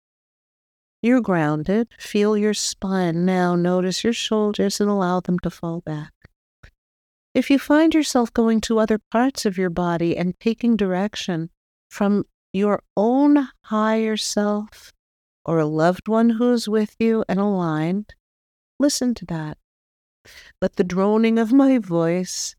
[1.02, 1.88] You're grounded.
[1.98, 3.26] Feel your spine.
[3.26, 6.14] Now notice your shoulders and allow them to fall back.
[7.34, 11.50] If you find yourself going to other parts of your body and taking direction
[11.90, 14.94] from your own higher self
[15.44, 18.14] or a loved one who's with you and aligned,
[18.80, 19.58] listen to that.
[20.62, 22.56] Let the droning of my voice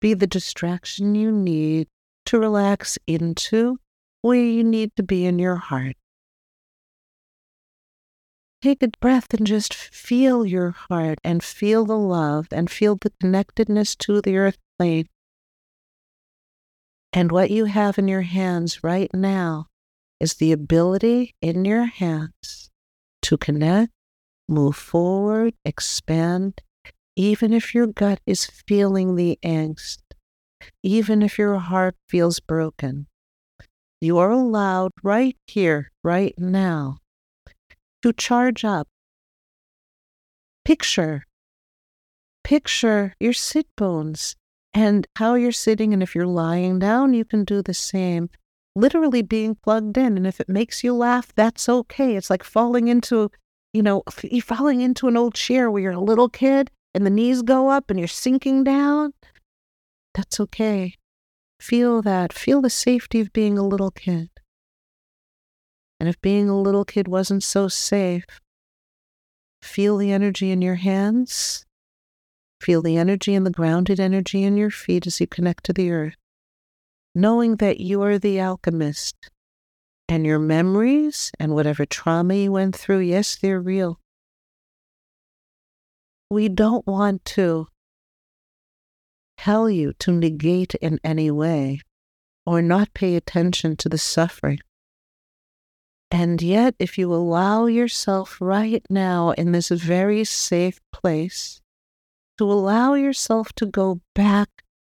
[0.00, 1.88] be the distraction you need
[2.32, 3.76] to relax into
[4.22, 5.96] where you need to be in your heart.
[8.62, 13.12] Take a breath and just feel your heart and feel the love and feel the
[13.20, 15.08] connectedness to the earth plane.
[17.12, 19.66] And what you have in your hands right now
[20.18, 22.70] is the ability in your hands
[23.20, 23.92] to connect,
[24.48, 26.62] move forward, expand,
[27.14, 29.98] even if your gut is feeling the angst
[30.82, 33.06] even if your heart feels broken.
[34.00, 36.98] You are allowed right here, right now,
[38.02, 38.88] to charge up.
[40.64, 41.24] Picture,
[42.44, 44.36] picture your sit bones
[44.74, 45.92] and how you're sitting.
[45.92, 48.30] And if you're lying down, you can do the same.
[48.74, 50.16] Literally being plugged in.
[50.16, 52.16] And if it makes you laugh, that's okay.
[52.16, 53.30] It's like falling into,
[53.72, 54.02] you know,
[54.42, 57.90] falling into an old chair where you're a little kid and the knees go up
[57.90, 59.12] and you're sinking down.
[60.14, 60.94] That's okay.
[61.60, 62.32] Feel that.
[62.32, 64.30] Feel the safety of being a little kid.
[66.00, 68.24] And if being a little kid wasn't so safe,
[69.62, 71.64] feel the energy in your hands.
[72.60, 75.90] Feel the energy and the grounded energy in your feet as you connect to the
[75.90, 76.16] earth,
[77.14, 79.16] knowing that you are the alchemist
[80.08, 83.98] and your memories and whatever trauma you went through, yes, they're real.
[86.30, 87.68] We don't want to
[89.42, 91.80] tell you to negate in any way
[92.46, 94.60] or not pay attention to the suffering.
[96.12, 101.60] And yet, if you allow yourself right now in this very safe place
[102.38, 104.48] to allow yourself to go back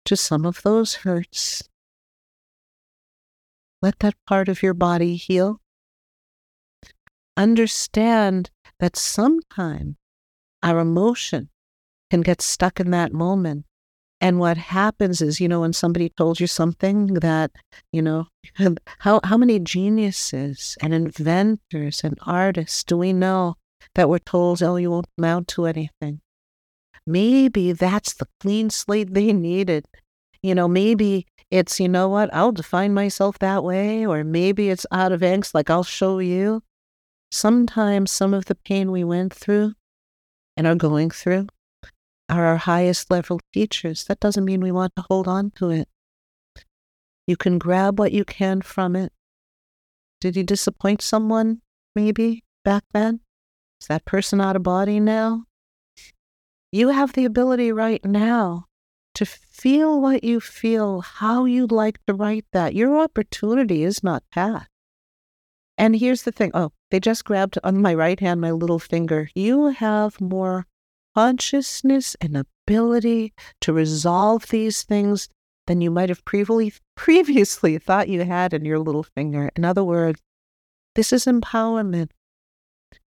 [0.06, 1.68] to some of those hurts,
[3.82, 5.60] let that part of your body heal.
[7.36, 9.96] Understand that sometimes
[10.64, 11.50] our emotion
[12.10, 13.67] can get stuck in that moment
[14.20, 17.52] and what happens is, you know, when somebody told you something that,
[17.92, 18.28] you know,
[19.00, 23.56] how, how many geniuses and inventors and artists do we know
[23.94, 26.22] that were told, oh, you won't amount to anything?
[27.06, 29.86] Maybe that's the clean slate they needed.
[30.42, 34.86] You know, maybe it's, you know what, I'll define myself that way, or maybe it's
[34.92, 36.64] out of angst, like I'll show you.
[37.32, 39.74] Sometimes some of the pain we went through
[40.56, 41.48] and are going through
[42.30, 44.06] are our highest level teachers.
[44.06, 45.88] That doesn't mean we want to hold on to it.
[47.26, 49.12] You can grab what you can from it.
[50.20, 51.62] Did you disappoint someone,
[51.96, 53.20] maybe, back then?
[53.82, 55.44] Is that person out of body now?
[56.72, 58.66] You have the ability right now
[59.16, 62.76] to feel what you feel, how you'd like to write that.
[62.76, 64.68] Your opportunity is not past.
[65.78, 69.30] And here's the thing oh, they just grabbed on my right hand my little finger.
[69.36, 70.66] You have more
[71.18, 75.30] consciousness and ability to resolve these things
[75.66, 76.24] than you might have
[76.96, 79.50] previously thought you had in your little finger.
[79.56, 80.22] In other words,
[80.94, 82.12] this is empowerment,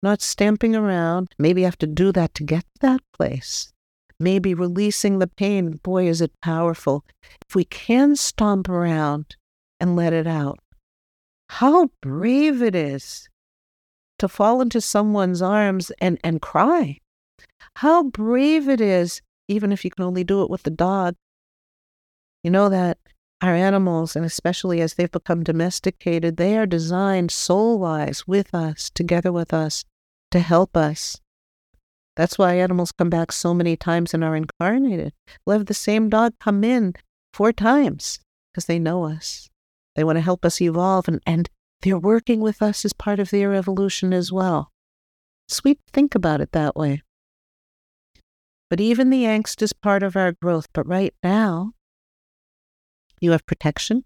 [0.01, 1.35] not stamping around.
[1.41, 3.73] Maybe you have to do that to get to that place.
[4.21, 5.81] Maybe releasing the pain.
[5.83, 7.05] Boy, is it powerful.
[7.49, 9.35] If we can stomp around
[9.81, 10.61] and let it out,
[11.49, 13.29] how brave it is
[14.21, 16.99] to fall into someone's arms and, and cry
[17.79, 21.15] how brave it is, even if you can only do it with the dog.
[22.43, 22.99] You know that
[23.41, 28.91] our animals, and especially as they've become domesticated, they are designed soul wise with us,
[28.91, 29.85] together with us,
[30.33, 31.21] to help us.
[32.17, 35.13] That's why animals come back so many times and are incarnated.
[35.47, 36.95] We'll have the same dog come in
[37.33, 38.19] four times
[38.53, 39.51] because they know us.
[39.95, 41.49] They want to help us evolve, and, and
[41.83, 44.73] they're working with us as part of their evolution as well.
[45.47, 47.03] Sweet, think about it that way.
[48.71, 50.67] But even the angst is part of our growth.
[50.73, 51.73] But right now,
[53.21, 54.05] you have protection.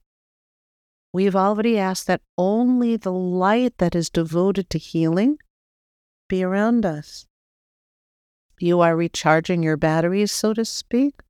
[1.13, 5.39] We've already asked that only the light that is devoted to healing
[6.29, 7.27] be around us.
[8.59, 11.21] You are recharging your batteries, so to speak,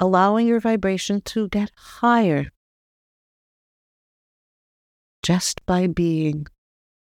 [0.00, 2.50] allowing your vibration to get higher
[5.22, 6.46] just by being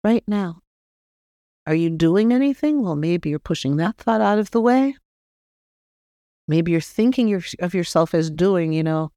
[0.03, 0.59] right now.
[1.65, 2.83] Are you doing anything?
[2.83, 4.95] Well, maybe you're pushing that thought out of the way.
[6.47, 9.11] Maybe you're thinking of yourself as doing, you know.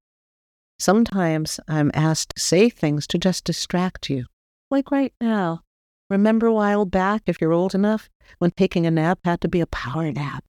[0.79, 4.27] Sometimes I'm asked to say things to just distract you.
[4.71, 5.63] Like right now.
[6.11, 8.09] Remember a while back, if you're old enough,
[8.39, 10.43] when taking a nap had to be a power nap?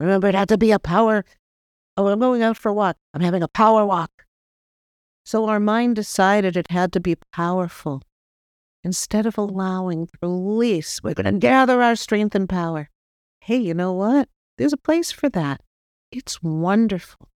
[0.00, 1.24] Remember, it had to be a power.
[1.96, 2.96] Oh, I'm going out for a walk.
[3.12, 4.10] I'm having a power walk.
[5.26, 8.02] So our mind decided it had to be powerful.
[8.84, 12.88] Instead of allowing release, we're going to gather our strength and power.
[13.42, 14.28] Hey, you know what?
[14.58, 15.60] There's a place for that.
[16.10, 17.28] It's wonderful.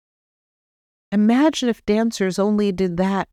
[1.11, 3.29] Imagine if dancers only did that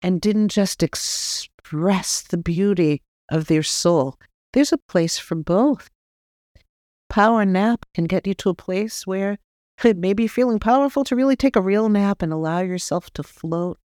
[0.00, 4.16] and didn't just express the beauty of their soul.
[4.52, 5.90] There's a place for both.
[7.10, 9.38] Power nap can get you to a place where
[9.84, 13.22] it may be feeling powerful to really take a real nap and allow yourself to
[13.22, 13.78] float.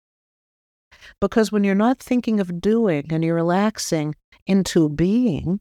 [1.20, 4.14] Because when you're not thinking of doing and you're relaxing
[4.46, 5.60] into being,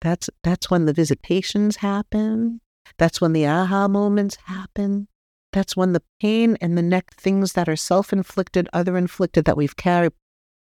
[0.00, 2.60] that's that's when the visitations happen.
[2.98, 5.08] That's when the aha moments happen.
[5.52, 9.76] That's when the pain and the neck things that are self-inflicted, other inflicted that we've
[9.76, 10.12] carried,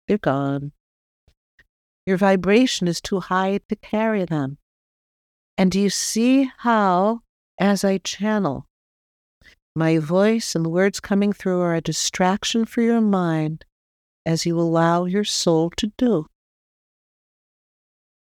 [0.08, 0.72] they're gone.
[2.06, 4.58] Your vibration is too high to carry them.
[5.58, 7.20] And do you see how,
[7.58, 8.66] as I channel,
[9.76, 13.66] my voice and the words coming through are a distraction for your mind
[14.24, 16.26] as you allow your soul to do?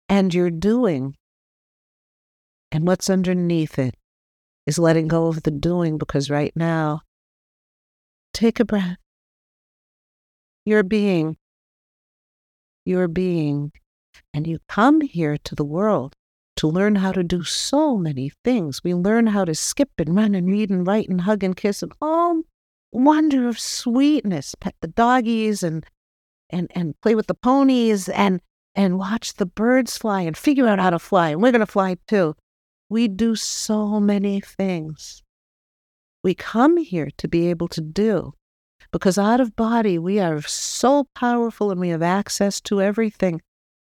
[0.09, 1.15] And you're doing.
[2.71, 3.95] And what's underneath it
[4.67, 7.01] is letting go of the doing because right now,
[8.35, 8.99] take a breath.
[10.65, 11.37] You're being.
[12.85, 13.73] You're being.
[14.35, 16.15] And you come here to the world
[16.57, 18.83] to learn how to do so many things.
[18.83, 21.83] We learn how to skip and run and read and write and hug and kiss
[21.83, 22.43] and all
[22.93, 25.87] wonder of sweetness, pet the doggies and
[26.51, 28.41] and and play with the ponies and
[28.79, 31.31] and watch the birds fly and figure out how to fly.
[31.31, 32.37] And we're going to fly too.
[32.89, 35.25] We do so many things.
[36.23, 38.35] We come here to be able to do.
[38.93, 43.43] Because out of body, we are so powerful and we have access to everything,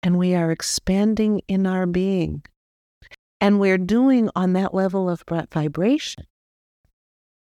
[0.04, 2.44] and we are expanding in our being.
[3.42, 6.26] And we're doing on that level of vibration.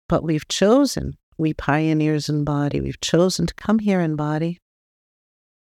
[0.09, 4.61] But we've chosen, we pioneers in body, we've chosen to come here in body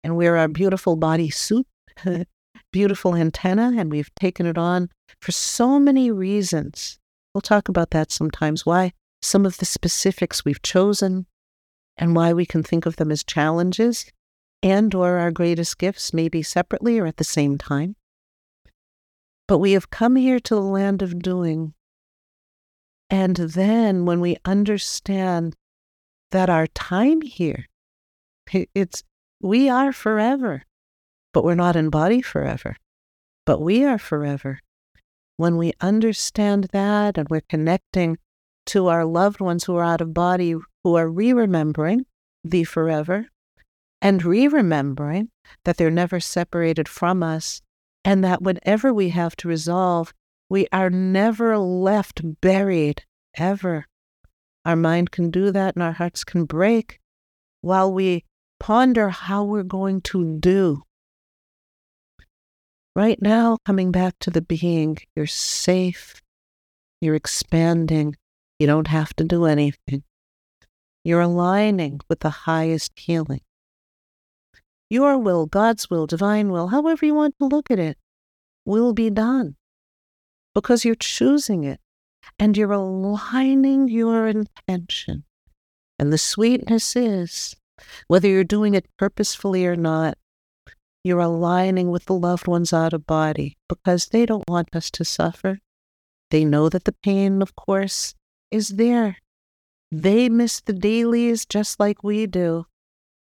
[0.03, 1.67] and wear our beautiful body suit,
[2.71, 4.89] beautiful antenna, and we've taken it on
[5.21, 6.99] for so many reasons.
[7.33, 11.25] We'll talk about that sometimes, why some of the specifics we've chosen
[11.97, 14.05] and why we can think of them as challenges
[14.63, 17.95] and or our greatest gifts maybe separately or at the same time.
[19.47, 21.73] But we have come here to the land of doing.
[23.09, 25.55] And then when we understand
[26.31, 27.67] that our time here,
[28.75, 29.03] it's
[29.41, 30.63] we are forever,
[31.33, 32.75] but we're not in body forever,
[33.45, 34.59] but we are forever.
[35.37, 38.17] When we understand that and we're connecting
[38.67, 42.05] to our loved ones who are out of body, who are re remembering
[42.43, 43.27] the forever
[44.01, 45.29] and re remembering
[45.65, 47.61] that they're never separated from us
[48.03, 50.13] and that whenever we have to resolve,
[50.49, 53.03] we are never left buried,
[53.35, 53.85] ever.
[54.65, 56.99] Our mind can do that and our hearts can break
[57.61, 58.23] while we
[58.59, 60.83] ponder how we're going to do.
[62.95, 66.21] Right now, coming back to the being, you're safe,
[67.01, 68.15] you're expanding,
[68.57, 70.03] you don't have to do anything.
[71.03, 73.41] You're aligning with the highest healing
[74.89, 77.97] your will, God's will, divine will, however you want to look at it,
[78.65, 79.55] will be done
[80.55, 81.79] because you're choosing it
[82.39, 85.23] and you're aligning your intention.
[85.99, 87.55] And the sweetness is
[88.07, 90.17] whether you're doing it purposefully or not,
[91.03, 95.05] you're aligning with the loved ones out of body because they don't want us to
[95.05, 95.59] suffer.
[96.29, 98.13] They know that the pain, of course,
[98.51, 99.17] is there.
[99.91, 102.65] They miss the dailies just like we do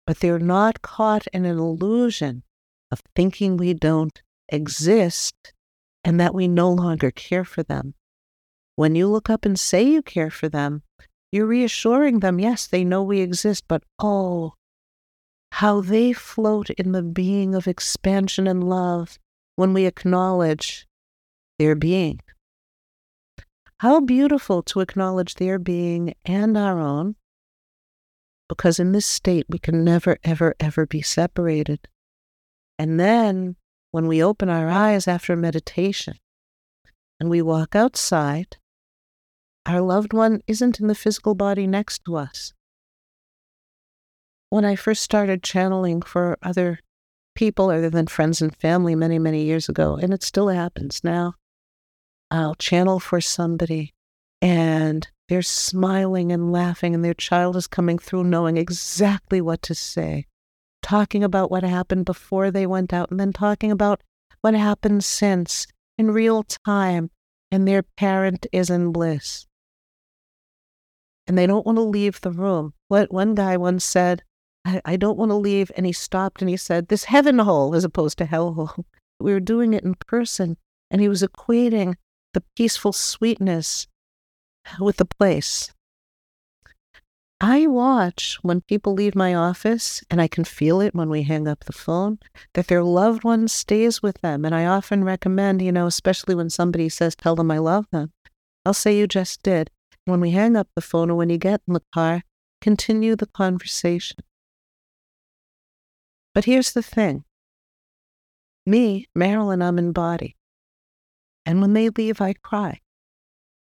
[0.06, 2.44] but they're not caught in an illusion
[2.92, 5.54] of thinking we don't exist
[6.04, 7.96] and that we no longer care for them.
[8.76, 10.84] When you look up and say you care for them,
[11.36, 14.54] you're reassuring them, yes, they know we exist, but oh,
[15.52, 19.20] how they float in the being of expansion and love
[19.58, 20.88] when we acknowledge
[21.60, 22.22] their being.
[23.80, 27.18] How beautiful to acknowledge their being and our own,
[28.48, 31.90] because in this state we can never, ever, ever be separated.
[32.80, 33.58] And then
[33.92, 36.16] when we open our eyes after meditation
[37.20, 38.56] and we walk outside,
[39.66, 42.54] our loved one isn't in the physical body next to us.
[44.50, 46.80] When I first started channeling for other
[47.36, 51.34] people other than friends and family many, many years ago, and it still happens now,
[52.32, 53.94] I'll channel for somebody
[54.42, 59.74] and they're smiling and laughing, and their child is coming through knowing exactly what to
[59.74, 60.28] say,
[60.84, 64.04] talking about what happened before they went out, and then talking about
[64.42, 65.66] what happened since
[65.98, 67.10] in real time,
[67.50, 69.48] and their parent is in bliss.
[71.28, 72.74] And they don't want to leave the room.
[72.88, 74.24] What one guy once said,
[74.64, 75.72] I, I don't want to leave.
[75.76, 78.86] And he stopped and he said, This heaven hole as opposed to hell hole.
[79.18, 80.58] We were doing it in person,
[80.92, 81.96] and he was equating
[82.34, 83.88] the peaceful sweetness
[84.78, 85.72] with the place.
[87.42, 91.48] I watch when people leave my office, and I can feel it when we hang
[91.48, 92.20] up the phone,
[92.54, 94.46] that their loved one stays with them.
[94.46, 98.12] And I often recommend, you know, especially when somebody says, tell them I love them,
[98.66, 99.70] I'll say, you just did.
[100.06, 102.24] When we hang up the phone or when you get in the car,
[102.62, 104.18] continue the conversation.
[106.34, 107.26] But here's the thing
[108.66, 110.36] me, Marilyn, I'm in body.
[111.46, 112.82] And when they leave, I cry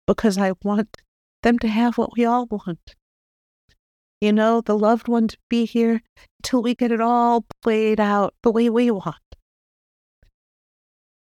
[0.06, 0.96] because I want
[1.42, 2.94] them to have what we all want.
[4.20, 6.02] You know, the loved one to be here
[6.38, 9.16] until we get it all played out the way we want.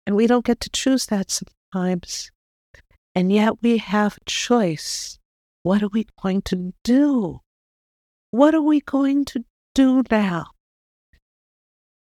[0.08, 2.32] And we don't get to choose that sometimes.
[3.14, 5.20] And yet we have choice.
[5.64, 7.42] What are we going to do?
[8.32, 9.44] What are we going to
[9.76, 10.48] do now?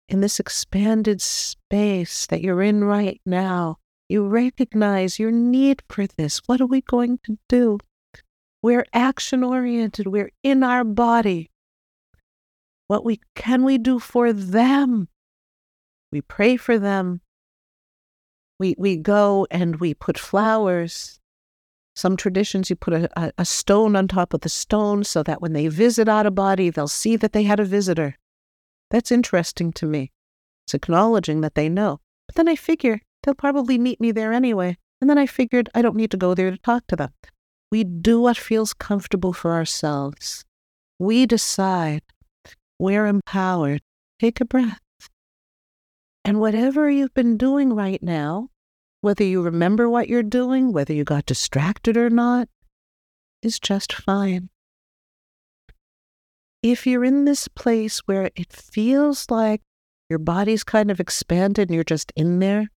[0.09, 3.77] In this expanded space that you're in right now,
[4.09, 6.41] you recognize your need for this.
[6.45, 7.79] What are we going to do?
[8.61, 10.07] We're action oriented.
[10.07, 11.49] We're in our body.
[12.87, 15.07] What we can we do for them?
[16.11, 17.21] We pray for them.
[18.59, 21.19] We we go and we put flowers.
[21.95, 25.53] Some traditions you put a, a stone on top of the stone so that when
[25.53, 28.17] they visit out of body, they'll see that they had a visitor.
[28.91, 30.11] That's interesting to me.
[30.65, 32.01] It's acknowledging that they know.
[32.27, 34.77] But then I figure They'll probably meet me there anyway.
[35.01, 37.11] And then I figured I don't need to go there to talk to them.
[37.71, 40.45] We do what feels comfortable for ourselves.
[40.99, 42.03] We decide.
[42.77, 43.81] We're empowered.
[44.19, 44.79] Take a breath.
[46.25, 48.49] And whatever you've been doing right now,
[49.01, 52.49] whether you remember what you're doing, whether you got distracted or not,
[53.43, 54.49] is just fine.
[56.63, 59.61] If you're in this place where it feels like
[60.09, 62.69] your body's kind of expanded and you're just in there,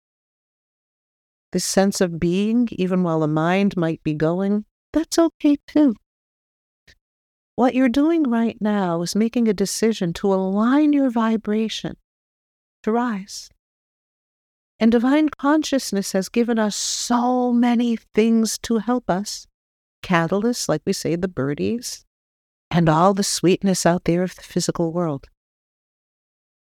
[1.53, 5.95] this sense of being, even while the mind might be going, that's okay too.
[7.57, 11.97] What you're doing right now is making a decision to align your vibration
[12.83, 13.51] to rise.
[14.81, 19.47] And divine consciousness has given us so many things to help us
[20.03, 22.05] catalysts, like we say, the birdies,
[22.71, 25.27] and all the sweetness out there of the physical world.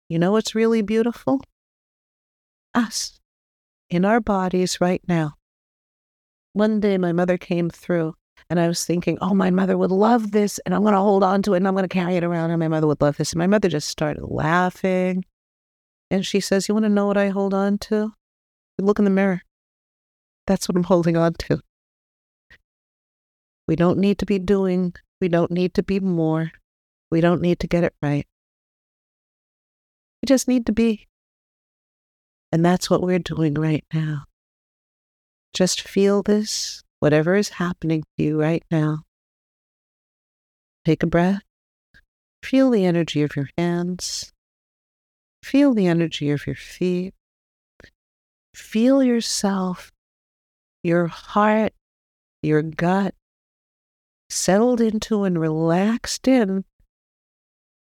[0.09, 1.41] You know what's really beautiful?
[2.75, 3.19] Us,
[3.91, 5.35] in our bodies right now.
[6.53, 8.15] One day my mother came through
[8.49, 11.25] and I was thinking, oh, my mother would love this and I'm going to hold
[11.25, 13.17] on to it and I'm going to carry it around and my mother would love
[13.17, 13.33] this.
[13.33, 15.25] And my mother just started laughing.
[16.11, 18.13] And she says, You want to know what I hold on to?
[18.79, 19.43] Look in the mirror.
[20.47, 21.61] That's what I'm holding on to.
[23.67, 26.53] We don't need to be doing, we don't need to be more,
[27.11, 28.27] we don't need to get it right.
[30.23, 31.09] We just need to be.
[32.53, 34.25] And that's what we're doing right now.
[35.53, 39.01] Just feel this, whatever is happening to you right now.
[40.85, 41.43] Take a breath.
[42.45, 44.33] Feel the energy of your hands.
[45.47, 47.15] Feel the energy of your feet.
[48.53, 49.93] Feel yourself,
[50.83, 51.73] your heart,
[52.43, 53.15] your gut,
[54.29, 56.65] settled into and relaxed in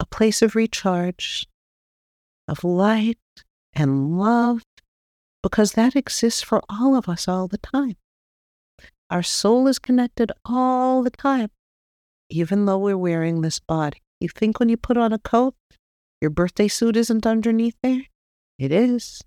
[0.01, 1.47] a place of recharge,
[2.49, 3.21] of light
[3.73, 4.63] and love,
[5.41, 7.95] because that exists for all of us all the time.
[9.09, 11.51] Our soul is connected all the time,
[12.29, 14.03] even though we're wearing this body.
[14.19, 15.55] You think when you put on a coat,
[16.23, 18.03] your birthday suit isn't underneath there?
[18.59, 19.21] It is.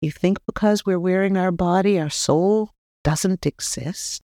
[0.00, 2.70] You think because we're wearing our body, our soul
[3.04, 4.22] doesn't exist?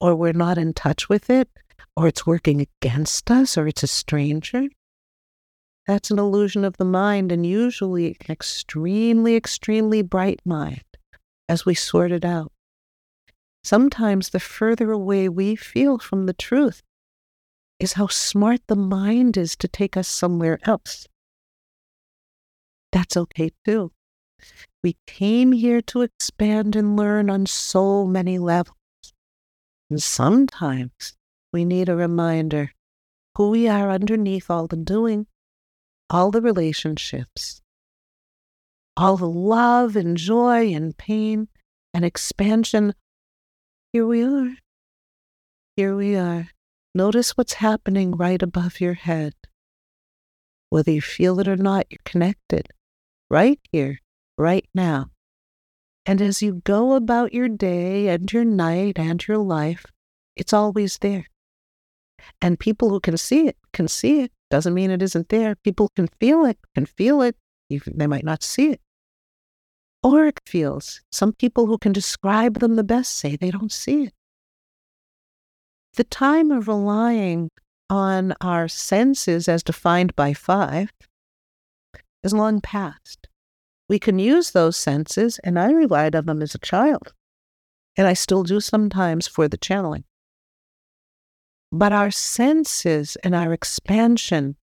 [0.00, 1.48] or we're not in touch with it,
[1.96, 4.68] or it's working against us, or it's a stranger.
[5.86, 10.84] That's an illusion of the mind, and usually an extremely, extremely bright mind
[11.48, 12.52] as we sort it out.
[13.64, 16.82] Sometimes the further away we feel from the truth
[17.82, 21.08] is how smart the mind is to take us somewhere else.
[22.92, 23.92] That's okay too.
[24.82, 28.76] We came here to expand and learn on so many levels.
[29.90, 31.16] And sometimes
[31.52, 32.72] we need a reminder
[33.36, 35.26] who we are underneath all the doing,
[36.08, 37.62] all the relationships,
[38.96, 41.48] all the love and joy and pain
[41.94, 42.94] and expansion.
[43.92, 44.56] Here we are.
[45.76, 46.48] Here we are.
[46.94, 49.32] Notice what's happening right above your head.
[50.68, 52.68] Whether you feel it or not, you're connected
[53.30, 53.98] right here,
[54.36, 55.06] right now.
[56.04, 59.86] And as you go about your day and your night and your life,
[60.36, 61.26] it's always there.
[62.42, 64.32] And people who can see it can see it.
[64.50, 65.54] Doesn't mean it isn't there.
[65.56, 67.36] People can feel it, can feel it.
[67.70, 68.80] Even they might not see it.
[70.02, 71.00] Or it feels.
[71.10, 74.14] Some people who can describe them the best say they don't see it.
[75.94, 77.50] The time of relying
[77.90, 80.90] on our senses as defined by five
[82.22, 83.28] is long past
[83.92, 87.12] we can use those senses, and I relied on them as a child.
[87.94, 90.04] And I still do sometimes for the channeling.
[91.70, 94.56] But our senses and our expansion,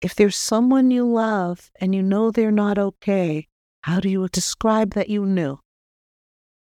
[0.00, 3.46] if there's someone you love and you know they're not okay,
[3.82, 5.60] how do you describe that you knew?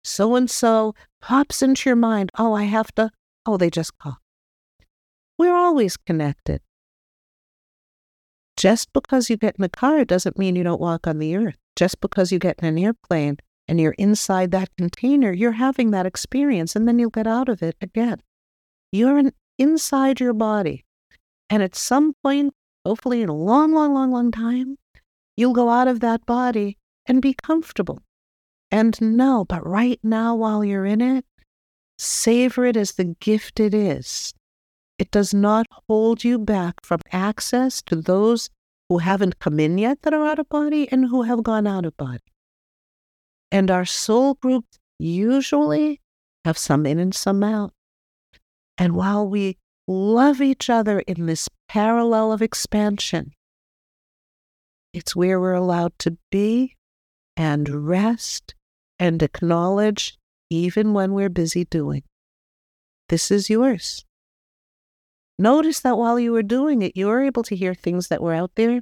[0.03, 3.11] So and so pops into your mind, oh, I have to,
[3.45, 4.17] oh, they just call.
[5.37, 6.61] We're always connected.
[8.57, 11.57] Just because you get in a car doesn't mean you don't walk on the earth.
[11.75, 13.37] Just because you get in an airplane
[13.67, 17.63] and you're inside that container, you're having that experience and then you'll get out of
[17.63, 18.21] it again.
[18.91, 20.85] You're in, inside your body.
[21.49, 22.53] And at some point,
[22.85, 24.77] hopefully in a long, long, long, long time,
[25.35, 26.77] you'll go out of that body
[27.07, 27.99] and be comfortable.
[28.69, 31.25] And know, but right now, while you're in it,
[32.01, 34.33] savor it as the gift it is.
[34.97, 38.49] It does not hold you back from access to those
[38.89, 41.85] who haven't come in yet that are out of body and who have gone out
[41.85, 42.19] of body.
[43.51, 46.01] And our soul groups usually
[46.45, 47.73] have some in and some out.
[48.77, 53.31] And while we love each other in this parallel of expansion,
[54.93, 56.75] it's where we're allowed to be
[57.37, 58.55] and rest
[58.99, 60.17] and acknowledge
[60.51, 62.03] even when we're busy doing.
[63.09, 64.05] This is yours.
[65.39, 68.33] Notice that while you were doing it, you were able to hear things that were
[68.33, 68.81] out there.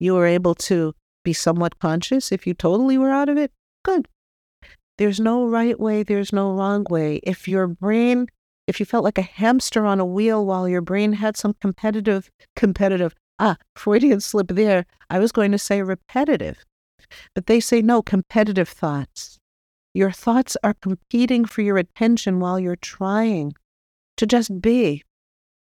[0.00, 2.32] You were able to be somewhat conscious.
[2.32, 3.52] If you totally were out of it,
[3.84, 4.08] good.
[4.98, 7.20] There's no right way, there's no wrong way.
[7.22, 8.26] If your brain,
[8.66, 12.30] if you felt like a hamster on a wheel while your brain had some competitive,
[12.56, 14.86] competitive, ah, Freudian slip there.
[15.08, 16.64] I was going to say repetitive,
[17.34, 19.39] but they say no, competitive thoughts.
[19.92, 23.54] Your thoughts are competing for your attention while you're trying
[24.16, 25.02] to just be.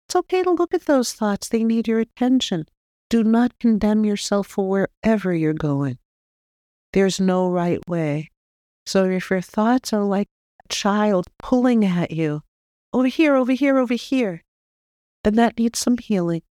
[0.08, 2.66] It's okay to look at those thoughts, they need your attention.
[3.10, 5.98] Do not condemn yourself for wherever you're going.
[6.94, 8.32] There's no right way.
[8.86, 10.28] So if your thoughts are like
[10.64, 12.42] a child pulling at you,
[12.94, 14.44] over here, over here, over here,
[15.24, 16.44] then that needs some healing.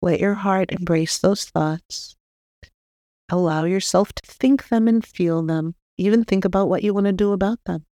[0.00, 2.14] Let your heart embrace those thoughts.
[3.30, 5.74] Allow yourself to think them and feel them.
[5.96, 7.84] Even think about what you want to do about them.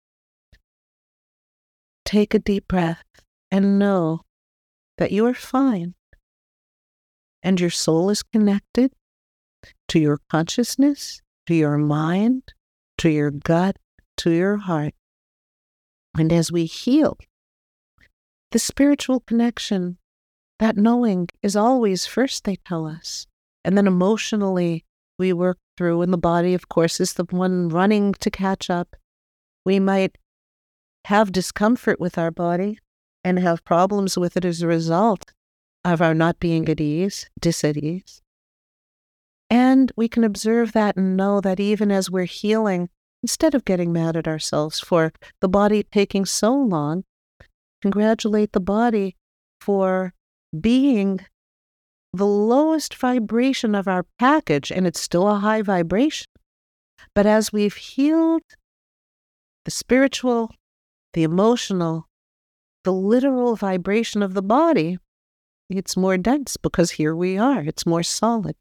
[2.04, 3.04] Take a deep breath
[3.50, 4.22] and know
[4.98, 5.94] that you are fine
[7.42, 8.92] and your soul is connected
[9.88, 12.54] to your consciousness, to your mind,
[12.98, 13.76] to your gut,
[14.18, 14.94] to your heart.
[16.16, 17.16] And as we heal,
[18.50, 19.98] the spiritual connection
[20.58, 23.26] that knowing is always first, they tell us.
[23.64, 24.84] And then emotionally,
[25.18, 28.96] we work through, and the body, of course, is the one running to catch up.
[29.64, 30.18] We might
[31.06, 32.78] have discomfort with our body
[33.24, 35.32] and have problems with it as a result
[35.84, 38.22] of our not being at ease, dis at ease.
[39.50, 42.88] And we can observe that and know that even as we're healing,
[43.22, 47.04] instead of getting mad at ourselves for the body taking so long,
[47.82, 49.16] congratulate the body
[49.60, 50.14] for
[50.58, 51.20] being
[52.12, 56.26] the lowest vibration of our package, and it's still a high vibration.
[57.14, 58.42] But as we've healed
[59.64, 60.54] the spiritual,
[61.14, 62.06] the emotional,
[62.84, 64.98] the literal vibration of the body,
[65.70, 67.62] it's more dense because here we are.
[67.62, 68.56] It's more solid.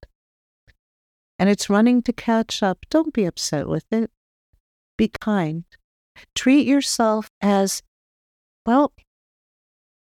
[1.38, 2.86] And it's running to catch up.
[2.89, 4.12] Don't be upset with it.
[4.97, 5.66] Be kind.
[6.36, 7.82] Treat yourself as,
[8.66, 8.93] well,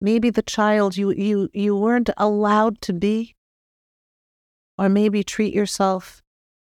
[0.00, 3.34] maybe the child you, you, you weren't allowed to be,
[4.78, 6.22] or maybe treat yourself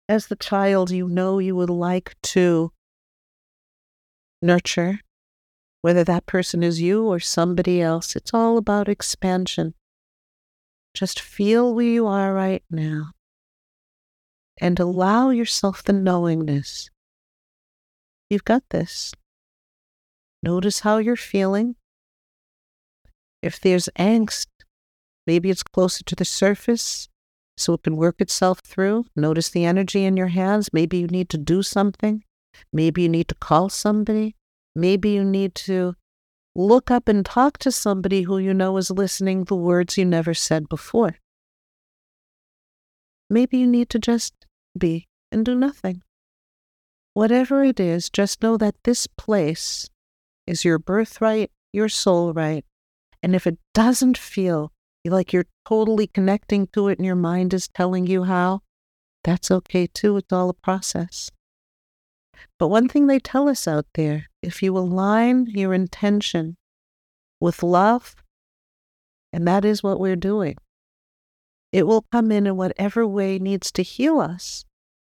[0.08, 2.72] as the child you know you would like to
[4.42, 5.00] nurture,
[5.80, 8.16] whether that person is you or somebody else.
[8.16, 9.74] It's all about expansion.
[10.94, 13.12] Just feel where you are right now
[14.60, 16.90] and allow yourself the knowingness.
[18.28, 19.12] You've got this.
[20.42, 21.76] Notice how you're feeling.
[23.42, 24.46] If there's angst,
[25.26, 27.08] maybe it's closer to the surface
[27.56, 29.06] so it can work itself through.
[29.16, 30.70] Notice the energy in your hands.
[30.72, 32.24] Maybe you need to do something.
[32.72, 34.36] Maybe you need to call somebody.
[34.74, 35.94] Maybe you need to
[36.54, 40.34] look up and talk to somebody who you know is listening the words you never
[40.34, 41.18] said before.
[43.28, 44.34] Maybe you need to just
[44.78, 46.02] be and do nothing.
[47.14, 49.88] Whatever it is, just know that this place
[50.46, 52.64] is your birthright, your soul right,
[53.22, 54.72] and if it doesn't feel
[55.04, 58.60] like you're totally connecting to it and your mind is telling you how,
[59.24, 60.16] that's okay too.
[60.16, 61.30] It's all a process.
[62.58, 66.56] But one thing they tell us out there if you align your intention
[67.40, 68.16] with love,
[69.32, 70.56] and that is what we're doing,
[71.72, 74.64] it will come in in whatever way needs to heal us,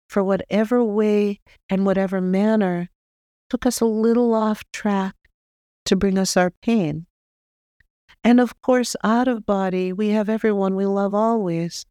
[0.09, 2.90] for whatever way and whatever manner
[3.50, 5.14] took us a little off track
[5.86, 7.07] to bring us our pain.
[8.25, 11.85] And of course, out of body, we have everyone we love always.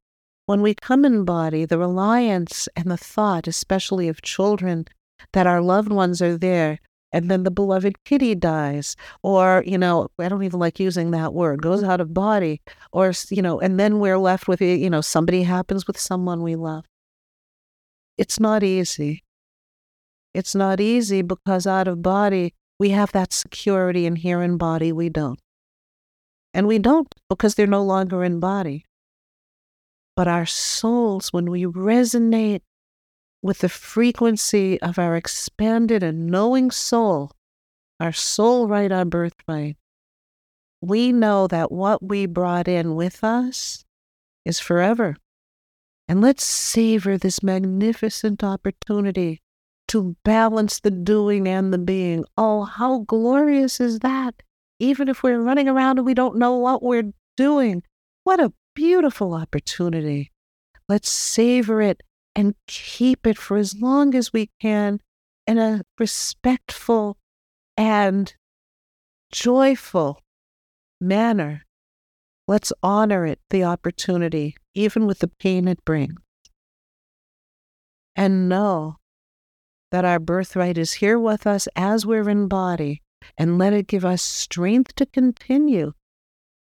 [0.48, 4.86] When we come in body, the reliance and the thought, especially of children,
[5.32, 6.80] that our loved ones are there,
[7.14, 11.36] and then the beloved kitty dies, or, you know, I don't even like using that
[11.36, 11.92] word, goes mm-hmm.
[11.92, 12.62] out of body,
[12.92, 16.56] or, you know, and then we're left with, you know, somebody happens with someone we
[16.56, 16.86] love.
[18.18, 19.24] It's not easy.
[20.34, 24.92] It's not easy because out of body, we have that security, and here in body,
[24.92, 25.40] we don't.
[26.54, 28.86] And we don't because they're no longer in body.
[30.16, 32.62] But our souls, when we resonate
[33.42, 37.32] with the frequency of our expanded and knowing soul,
[38.00, 39.78] our soul right, our birthright,
[40.82, 43.86] we know that what we brought in with us
[44.46, 45.16] is forever.
[46.08, 49.42] And let's savor this magnificent opportunity
[49.88, 52.26] to balance the doing and the being.
[52.38, 54.44] Oh, how glorious is that!
[54.80, 57.84] Even if we're running around and we don't know what we're doing.
[58.24, 60.32] What a beautiful opportunity.
[60.88, 62.02] Let's savor it
[62.36, 65.00] and keep it for as long as we can
[65.46, 67.18] in a respectful
[67.78, 68.34] and
[69.32, 70.20] joyful
[71.00, 71.64] manner
[72.46, 76.16] Let's honor it, the opportunity, even with the pain it brings.
[78.16, 78.98] And know
[79.92, 83.02] that our birthright is here with us as we're in body,
[83.38, 85.94] and let it give us strength to continue,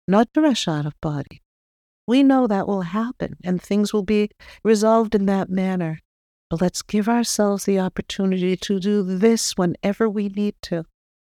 [0.08, 1.42] not to rush out of body.
[2.08, 4.30] We know that will happen and things will be
[4.64, 6.00] resolved in that manner.
[6.50, 10.86] But let's give ourselves the opportunity to do this whenever we need to.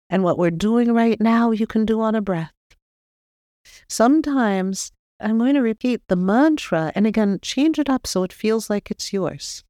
[0.10, 2.54] And what we're doing right now, you can do on a breath.
[3.90, 8.70] Sometimes I'm going to repeat the mantra and again, change it up so it feels
[8.70, 9.64] like it's yours.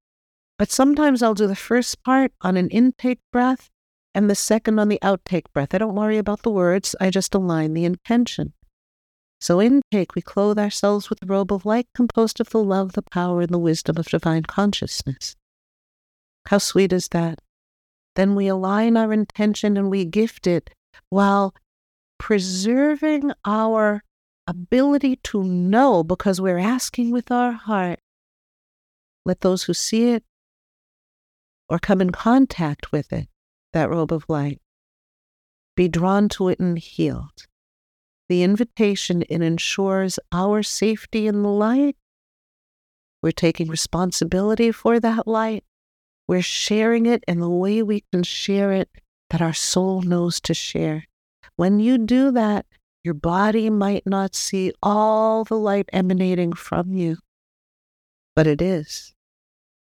[0.59, 3.69] But sometimes I'll do the first part on an intake breath
[4.13, 5.73] and the second on the outtake breath.
[5.73, 8.53] I don't worry about the words, I just align the intention.
[9.41, 13.01] So, intake, we clothe ourselves with the robe of light composed of the love, the
[13.01, 15.35] power, and the wisdom of divine consciousness.
[16.47, 17.39] How sweet is that?
[18.15, 20.71] Then we align our intention and we gift it
[21.09, 21.55] while
[22.17, 24.03] preserving our
[24.45, 27.99] ability to know because we're asking with our heart.
[29.25, 30.23] Let those who see it
[31.69, 33.28] or come in contact with it,
[33.73, 34.59] that robe of light,
[35.75, 37.47] be drawn to it and healed.
[38.27, 41.95] The invitation it ensures our safety in the light.
[43.23, 45.63] We're taking responsibility for that light.
[46.27, 48.89] We're sharing it in the way we can share it
[49.29, 51.05] that our soul knows to share.
[51.55, 52.65] When you do that,
[53.03, 57.17] your body might not see all the light emanating from you,
[58.35, 59.13] but it is.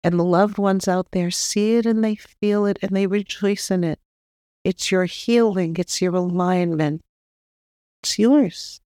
[0.04, 3.70] And the loved ones out there see it and they feel it and they rejoice
[3.70, 4.00] in it.
[4.64, 7.02] It's your healing, it's your alignment,
[8.02, 8.82] it's yours.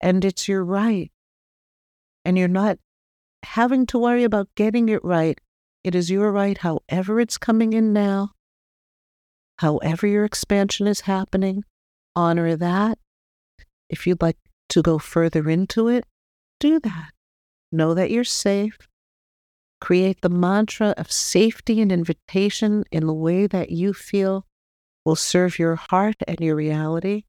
[0.00, 1.10] And it's your right.
[2.24, 2.78] And you're not
[3.42, 5.38] having to worry about getting it right.
[5.82, 8.32] It is your right, however it's coming in now,
[9.58, 11.64] however your expansion is happening,
[12.16, 12.98] honor that.
[13.90, 14.38] If you'd like
[14.70, 16.04] to go further into it,
[16.58, 17.10] do that.
[17.70, 18.78] Know that you're safe.
[19.84, 24.46] Create the mantra of safety and invitation in the way that you feel
[25.04, 27.24] will serve your heart and your reality.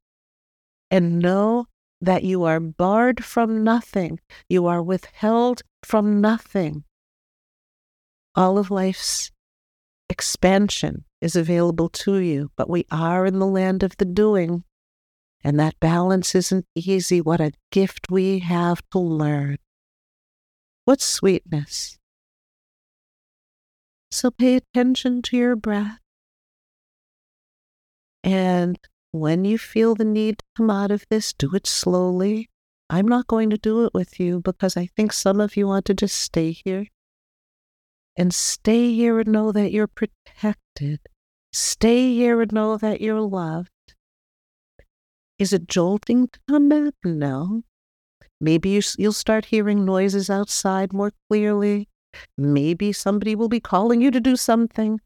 [0.90, 1.66] And know
[2.00, 6.84] that you are barred from nothing, you are withheld from nothing.
[8.34, 9.30] All of life's
[10.08, 14.64] expansion is available to you, but we are in the land of the doing.
[15.44, 17.20] And that balance isn't easy.
[17.20, 19.58] What a gift we have to learn.
[20.86, 21.98] What sweetness.
[24.10, 25.98] So pay attention to your breath.
[28.22, 28.78] And
[29.12, 32.48] when you feel the need to come out of this, do it slowly.
[32.88, 35.84] I'm not going to do it with you because I think some of you want
[35.86, 36.86] to just stay here.
[38.16, 41.00] And stay here and know that you're protected.
[41.52, 43.70] Stay here and know that you're loved.
[45.38, 46.94] Is it jolting to come back?
[47.04, 47.62] No.
[48.40, 51.88] Maybe you, you'll start hearing noises outside more clearly.
[52.36, 55.00] Maybe somebody will be calling you to do something.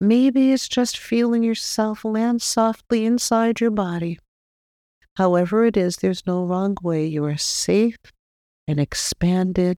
[0.00, 4.18] Maybe it's just feeling yourself land softly inside your body.
[5.16, 7.06] However, it is, there's no wrong way.
[7.06, 7.98] You are safe
[8.66, 9.76] and expanded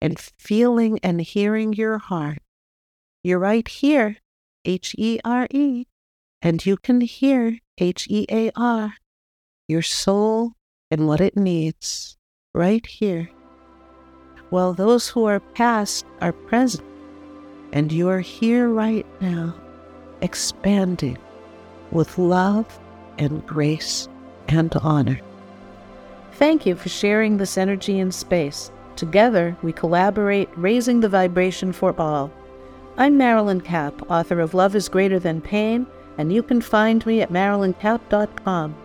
[0.00, 2.38] and feeling and hearing your heart.
[3.22, 4.16] You're right here,
[4.64, 5.84] H E R E,
[6.42, 8.94] and you can hear H E A R
[9.68, 10.52] your soul
[10.90, 12.16] and what it needs
[12.54, 13.30] right here,
[14.52, 16.84] while those who are past are present,
[17.72, 19.54] and you are here right now,
[20.20, 21.16] expanding
[21.90, 22.66] with love
[23.16, 24.10] and grace
[24.48, 25.18] and honor.
[26.32, 28.70] Thank you for sharing this energy and space.
[28.94, 32.30] Together, we collaborate, raising the vibration for all.
[32.98, 35.86] I'm Marilyn Kapp, author of Love is Greater Than Pain,
[36.18, 38.76] and you can find me at marilynkapp.com.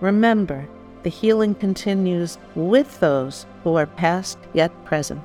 [0.00, 0.68] Remember,
[1.02, 5.20] the healing continues with those who are past yet present.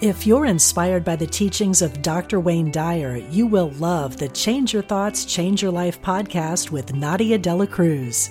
[0.00, 2.40] If you're inspired by the teachings of Dr.
[2.40, 7.36] Wayne Dyer, you will love the Change Your Thoughts, Change Your Life podcast with Nadia
[7.36, 8.30] Dela Cruz.